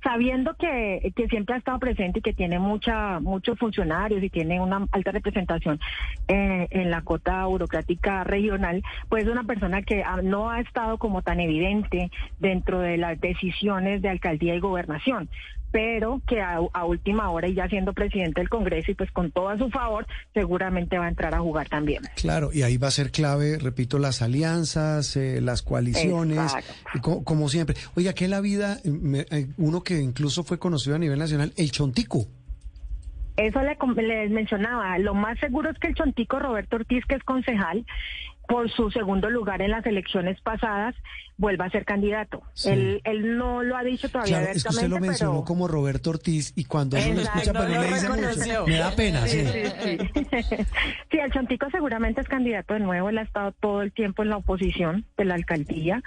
sabiendo 0.04 0.56
que, 0.56 1.12
que 1.16 1.28
siempre 1.28 1.56
ha 1.56 1.58
estado 1.58 1.80
presente 1.80 2.20
y 2.20 2.22
que 2.22 2.34
tiene 2.34 2.60
mucha 2.60 3.20
muchos 3.20 3.58
funcionarios 3.58 4.24
y 4.24 4.30
tiene 4.30 4.60
una 4.60 4.86
alta 4.92 5.12
representación 5.12 5.80
eh, 6.28 6.68
en 6.70 6.92
la 6.92 7.02
cota 7.02 7.46
burocrática 7.46 8.24
regional, 8.24 8.84
pues 9.10 9.26
es 9.26 9.30
una 9.30 9.44
persona 9.44 9.82
que 9.82 10.04
no 10.24 10.50
ha 10.50 10.60
estado 10.60 10.98
como 10.98 11.22
tan 11.22 11.40
evidente 11.40 12.12
dentro 12.40 12.80
de 12.80 12.98
las 12.98 13.20
decisiones 13.20 14.02
de 14.02 14.10
alcaldía 14.10 14.56
y 14.56 14.60
gobernación 14.60 15.30
pero 15.72 16.22
que 16.28 16.42
a, 16.42 16.60
última 16.86 17.30
hora 17.30 17.48
y 17.48 17.54
ya 17.54 17.68
siendo 17.68 17.94
presidente 17.94 18.42
del 18.42 18.50
Congreso 18.50 18.92
y 18.92 18.96
pues 18.96 19.12
con 19.12 19.32
todo 19.32 19.50
a 19.50 19.58
su 19.58 19.70
favor, 19.70 20.08
seguramente 20.34 20.98
va 20.98 21.06
a 21.06 21.10
entrar 21.10 21.34
a 21.36 21.40
jugar 21.40 21.68
también. 21.68 22.04
Claro, 22.16 22.50
y 22.54 22.62
ahí 22.62 22.78
va 22.78 22.88
a 22.88 22.92
ser 22.92 23.12
clave, 23.12 23.58
repito, 23.60 24.00
las 24.00 24.22
alianzas, 24.22 25.16
eh, 25.18 25.42
las 25.42 25.62
coaliciones, 25.62 26.54
como, 27.02 27.50
siempre. 27.50 27.76
Oiga, 27.96 28.14
¿qué 28.14 28.26
es 28.26 28.30
la 28.30 28.42
vida? 28.42 28.78
Eh, 28.84 29.48
uno 29.58 29.84
que 29.84 30.00
incluso 30.00 30.44
fue 30.44 30.60
conocido 30.60 30.96
a 30.96 31.00
nivel 31.00 31.20
nacional, 31.20 31.54
el 31.58 31.72
Chontico. 31.72 32.28
Eso 33.38 33.62
le, 33.62 33.78
les 34.02 34.32
mencionaba. 34.32 34.98
Lo 34.98 35.14
más 35.14 35.38
seguro 35.40 35.70
es 35.70 35.78
que 35.78 35.88
el 35.88 35.96
Chontico 35.96 36.40
Roberto 36.40 36.78
Ortiz, 36.78 37.06
que 37.06 37.16
es 37.16 37.24
concejal, 37.24 37.86
por 38.48 38.72
su 38.72 38.90
segundo 38.92 39.30
lugar 39.30 39.62
en 39.62 39.72
las 39.72 39.86
elecciones 39.86 40.40
pasadas, 40.42 40.96
vuelva 41.38 41.66
a 41.66 41.70
ser 41.70 41.86
candidato. 41.86 42.42
Él, 42.66 43.02
él 43.04 43.38
no 43.38 43.62
lo 43.62 43.76
ha 43.76 43.84
dicho 43.84 44.10
todavía 44.10 44.40
claro, 44.40 44.54
es 44.54 44.64
que 44.64 44.70
usted 44.70 44.88
lo 44.88 45.00
mencionó 45.00 45.44
como 45.44 45.68
Roberto 45.68 46.10
Ortiz 46.10 46.54
y 46.56 46.66
cuando 46.66 46.98
uno 46.98 47.14
lo 47.14 47.22
escucha, 47.22 47.54
pero 47.54 47.68
no 47.68 47.82
le 47.82 47.88
dice 47.88 48.10
mucho. 48.10 48.68
Me 48.68 48.78
da 48.78 48.96
pena, 48.96 49.28
sí. 49.28 49.46
Sí, 49.46 49.98
sí, 51.12 51.18
el 51.20 51.32
Chontico 51.32 51.70
seguramente 51.70 52.22
es 52.22 52.28
candidato 52.28 52.74
de 52.74 52.80
nuevo. 52.80 53.10
Él 53.10 53.18
ha 53.18 53.24
estado 53.24 53.52
todo 53.52 53.82
el 53.82 53.92
tiempo 53.92 54.24
en 54.24 54.30
la 54.30 54.38
oposición 54.38 55.06
de 55.18 55.26
la 55.26 55.36
alcaldía. 55.36 55.98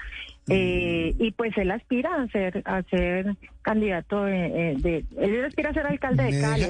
Mm. 0.47 0.53
Eh, 0.53 1.15
y 1.19 1.31
pues 1.33 1.57
él 1.59 1.71
aspira 1.71 2.11
a 2.23 2.27
ser 2.29 2.63
a 2.65 2.83
ser 2.85 3.37
candidato 3.63 4.25
de, 4.25 4.75
de, 4.79 5.05
él 5.19 5.45
aspira 5.45 5.71
a 5.71 5.75
ser 5.75 5.87
alcalde 5.87 6.25
de 6.25 6.41
Cali. 6.41 6.65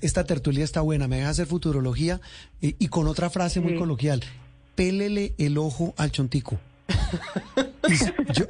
esta 0.00 0.24
tertulia 0.24 0.64
está 0.64 0.80
buena, 0.80 1.08
me 1.08 1.16
deja 1.16 1.30
hacer 1.30 1.46
futurología 1.46 2.20
y, 2.60 2.88
con 2.88 3.08
otra 3.08 3.28
frase 3.28 3.60
muy 3.60 3.74
coloquial 3.74 4.22
pélele 4.76 5.34
el 5.38 5.58
ojo 5.58 5.92
al 5.96 6.12
chontico. 6.12 6.60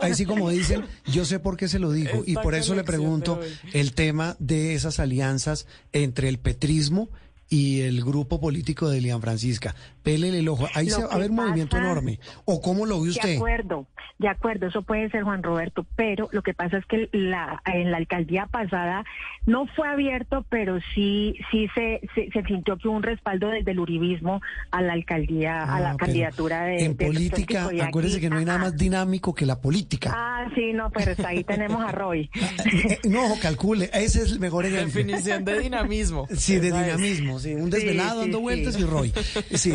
ahí 0.01 0.15
sí 0.15 0.27
como 0.27 0.51
dicen, 0.51 0.85
yo 1.07 1.25
sé 1.25 1.39
por 1.39 1.57
qué 1.57 1.69
se 1.69 1.79
lo 1.79 1.93
digo 1.93 2.23
y 2.27 2.35
por 2.35 2.55
eso 2.55 2.75
le 2.75 2.85
pregunto 2.85 3.41
el 3.73 3.93
tema 3.95 4.37
de 4.39 4.75
esas 4.75 5.01
alianzas 5.01 5.67
entre 5.93 6.29
el 6.29 6.39
petrismo 6.39 7.09
y 7.09 7.17
el 7.50 8.04
grupo 8.04 8.40
político 8.40 8.88
de 8.88 9.00
Lian 9.00 9.20
Francisca. 9.20 9.74
Pélele 10.02 10.40
el 10.40 10.48
ojo. 10.48 10.68
Ahí 10.74 10.90
se 10.90 11.02
va 11.02 11.11
a 11.11 11.14
haber 11.14 11.30
movimiento 11.30 11.76
enorme. 11.76 12.20
¿O 12.44 12.61
cómo 12.61 12.87
lo 12.87 13.00
ve 13.00 13.11
usted? 13.11 13.28
De 13.28 13.37
acuerdo, 13.37 13.87
de 14.18 14.28
acuerdo, 14.28 14.66
eso 14.66 14.82
puede 14.82 15.11
ser 15.11 15.24
Juan 15.24 15.42
Roberto, 15.42 15.87
pero 15.96 16.28
lo 16.32 16.42
que 16.42 16.54
pasa 16.54 16.78
es 16.78 16.87
que 16.87 17.09
la, 17.12 17.61
en 17.66 17.90
la 17.90 17.98
alcaldía 17.98 18.46
pasada 18.46 19.04
no 19.44 19.66
fue 19.66 19.88
abierto, 19.88 20.44
pero 20.48 20.78
sí 20.94 21.37
sí 21.50 21.68
se, 21.74 22.00
se, 22.14 22.42
sintió 22.44 22.76
que 22.78 22.88
hubo 22.88 22.96
un 22.96 23.02
respaldo 23.02 23.48
desde 23.48 23.72
el 23.72 23.78
uribismo 23.78 24.40
a 24.70 24.82
la 24.82 24.92
alcaldía, 24.92 25.62
a 25.62 25.80
la 25.80 25.90
ah, 25.92 25.96
candidatura 25.96 26.64
de... 26.64 26.85
En 26.85 26.96
política, 26.96 27.68
acuérdese 27.82 28.20
que 28.20 28.30
no 28.30 28.38
hay 28.38 28.44
nada 28.44 28.59
más 28.59 28.76
dinámico 28.76 29.35
que 29.35 29.46
la 29.46 29.61
política. 29.61 30.12
Ah, 30.14 30.48
sí, 30.54 30.72
no, 30.72 30.90
pero 30.90 31.12
ahí 31.26 31.44
tenemos 31.44 31.82
a 31.82 31.92
Roy. 31.92 32.30
No, 33.06 33.35
calcule, 33.40 33.90
ese 33.92 34.22
es 34.22 34.32
el 34.32 34.40
mejor 34.40 34.66
ejemplo. 34.66 34.87
Definición 34.87 35.44
de 35.44 35.61
dinamismo. 35.61 36.26
Sí, 36.35 36.56
de 36.56 36.72
dinamismo, 36.72 37.36
sí, 37.38 37.55
un 37.55 37.70
desvelado 37.70 38.20
dando 38.20 38.40
vueltas 38.40 38.79
y 38.79 38.85
Roy. 38.85 39.12
Sí, 39.55 39.72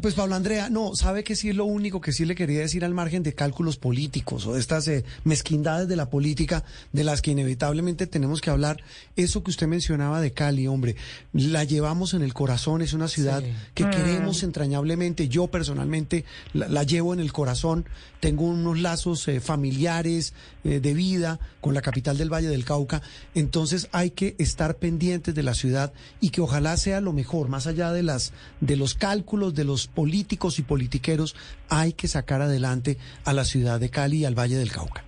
pues 0.00 0.14
Pablo 0.14 0.34
Andrea, 0.34 0.70
no, 0.70 0.94
sabe 0.94 1.24
que 1.24 1.36
sí 1.36 1.48
es 1.50 1.56
lo 1.56 1.64
único 1.64 2.00
que 2.00 2.12
sí 2.12 2.24
le 2.24 2.34
quería 2.34 2.60
decir 2.60 2.84
al 2.84 2.94
margen 2.94 3.22
de 3.22 3.34
cálculos 3.34 3.76
políticos 3.76 4.46
o 4.46 4.54
de 4.54 4.60
estas 4.60 4.86
eh, 4.88 5.04
mezquindades 5.24 5.88
de 5.88 5.96
la 5.96 6.10
política 6.10 6.64
de 6.92 7.04
las 7.04 7.22
que 7.22 7.32
inevitablemente 7.32 8.06
tenemos 8.06 8.40
que 8.40 8.50
hablar. 8.50 8.82
Eso 9.16 9.42
que 9.42 9.50
usted 9.50 9.66
mencionaba 9.66 10.20
de 10.20 10.32
Cali, 10.32 10.66
hombre, 10.66 10.96
la 11.32 11.64
llevamos 11.64 12.14
en 12.14 12.22
el 12.22 12.34
corazón, 12.34 12.82
es 12.82 12.92
una 12.92 13.08
ciudad 13.08 13.42
que 13.74 13.84
mm. 13.84 13.90
queremos 13.90 14.42
entrañablemente. 14.42 15.28
Yo 15.28 15.48
personalmente 15.48 16.24
la, 16.52 16.82
llevo 16.82 17.14
en 17.14 17.20
el 17.20 17.32
corazón, 17.32 17.86
tengo 18.20 18.44
unos 18.44 18.78
lazos 18.78 19.26
eh, 19.28 19.40
familiares 19.40 20.34
eh, 20.64 20.80
de 20.80 20.94
vida 20.94 21.40
con 21.60 21.74
la 21.74 21.82
capital 21.82 22.16
del 22.18 22.32
Valle 22.32 22.48
del 22.48 22.64
Cauca, 22.64 23.02
entonces 23.34 23.88
hay 23.92 24.10
que 24.10 24.34
estar 24.38 24.76
pendientes 24.76 25.34
de 25.34 25.42
la 25.42 25.54
ciudad 25.54 25.92
y 26.20 26.30
que 26.30 26.40
ojalá 26.40 26.61
sea 26.76 27.00
lo 27.00 27.12
mejor, 27.12 27.48
más 27.48 27.66
allá 27.66 27.92
de 27.92 28.02
las 28.02 28.32
de 28.60 28.76
los 28.76 28.94
cálculos 28.94 29.54
de 29.54 29.64
los 29.64 29.86
políticos 29.86 30.58
y 30.58 30.62
politiqueros, 30.62 31.34
hay 31.68 31.92
que 31.92 32.08
sacar 32.08 32.42
adelante 32.42 32.98
a 33.24 33.32
la 33.32 33.44
ciudad 33.44 33.80
de 33.80 33.90
Cali 33.90 34.18
y 34.18 34.24
al 34.24 34.38
Valle 34.38 34.56
del 34.56 34.72
Cauca. 34.72 35.04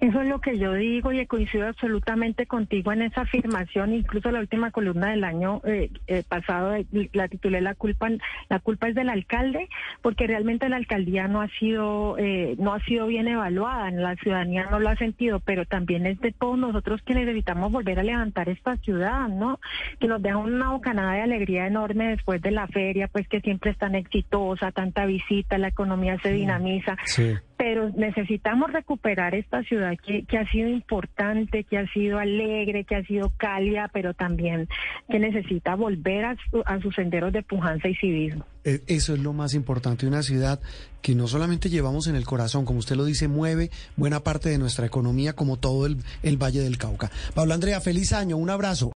Eso 0.00 0.20
es 0.20 0.28
lo 0.28 0.40
que 0.40 0.58
yo 0.58 0.74
digo 0.74 1.12
y 1.12 1.26
coincido 1.26 1.66
absolutamente 1.66 2.46
contigo 2.46 2.92
en 2.92 3.02
esa 3.02 3.22
afirmación. 3.22 3.94
Incluso 3.94 4.30
la 4.30 4.40
última 4.40 4.70
columna 4.70 5.10
del 5.10 5.24
año 5.24 5.60
eh, 5.64 5.90
eh, 6.06 6.22
pasado 6.28 6.74
eh, 6.74 6.86
la 7.12 7.28
titulé 7.28 7.60
la 7.60 7.74
culpa 7.74 8.08
la 8.48 8.58
culpa 8.60 8.88
es 8.88 8.94
del 8.94 9.08
alcalde 9.08 9.68
porque 10.02 10.26
realmente 10.26 10.68
la 10.68 10.76
alcaldía 10.76 11.28
no 11.28 11.40
ha 11.40 11.48
sido 11.58 12.16
no 12.58 12.74
ha 12.74 12.80
sido 12.80 13.06
bien 13.06 13.28
evaluada, 13.28 13.90
la 13.90 14.16
ciudadanía 14.16 14.68
no 14.70 14.80
lo 14.80 14.88
ha 14.88 14.96
sentido, 14.96 15.40
pero 15.40 15.64
también 15.64 16.06
es 16.06 16.20
de 16.20 16.32
todos 16.32 16.58
nosotros 16.58 17.00
que 17.02 17.14
necesitamos 17.14 17.72
volver 17.72 17.98
a 17.98 18.02
levantar 18.02 18.48
esta 18.48 18.76
ciudad, 18.76 19.28
¿no? 19.28 19.60
Que 19.98 20.06
nos 20.06 20.22
deja 20.22 20.36
una 20.36 20.70
bocanada 20.70 21.14
de 21.14 21.22
alegría 21.22 21.66
enorme 21.66 22.08
después 22.08 22.40
de 22.42 22.50
la 22.50 22.66
feria, 22.68 23.08
pues 23.08 23.28
que 23.28 23.40
siempre 23.40 23.70
es 23.70 23.78
tan 23.78 23.94
exitosa, 23.94 24.72
tanta 24.72 25.06
visita, 25.06 25.58
la 25.58 25.68
economía 25.68 26.18
se 26.22 26.32
dinamiza. 26.32 26.96
Sí 27.04 27.36
pero 27.56 27.90
necesitamos 27.90 28.72
recuperar 28.72 29.34
esta 29.34 29.62
ciudad 29.62 29.96
que, 30.04 30.24
que, 30.24 30.38
ha 30.38 30.50
sido 30.50 30.68
importante, 30.68 31.64
que 31.64 31.78
ha 31.78 31.86
sido 31.92 32.18
alegre, 32.18 32.84
que 32.84 32.96
ha 32.96 33.04
sido 33.04 33.32
cálida, 33.36 33.88
pero 33.92 34.14
también 34.14 34.68
que 35.08 35.18
necesita 35.18 35.74
volver 35.74 36.24
a, 36.24 36.36
a 36.66 36.80
sus 36.80 36.94
senderos 36.94 37.32
de 37.32 37.42
pujanza 37.42 37.88
y 37.88 37.94
civismo. 37.94 38.44
E, 38.64 38.82
eso 38.88 39.14
es 39.14 39.20
lo 39.20 39.32
más 39.32 39.54
importante, 39.54 40.06
una 40.06 40.22
ciudad 40.22 40.60
que 41.00 41.14
no 41.14 41.28
solamente 41.28 41.70
llevamos 41.70 42.08
en 42.08 42.16
el 42.16 42.24
corazón, 42.24 42.64
como 42.64 42.80
usted 42.80 42.96
lo 42.96 43.04
dice, 43.04 43.28
mueve 43.28 43.70
buena 43.96 44.20
parte 44.20 44.48
de 44.48 44.58
nuestra 44.58 44.86
economía, 44.86 45.34
como 45.34 45.56
todo 45.56 45.86
el, 45.86 45.98
el 46.24 46.36
Valle 46.36 46.60
del 46.60 46.78
Cauca. 46.78 47.12
Pablo 47.32 47.54
Andrea, 47.54 47.80
feliz 47.80 48.12
año, 48.12 48.36
un 48.36 48.50
abrazo. 48.50 48.84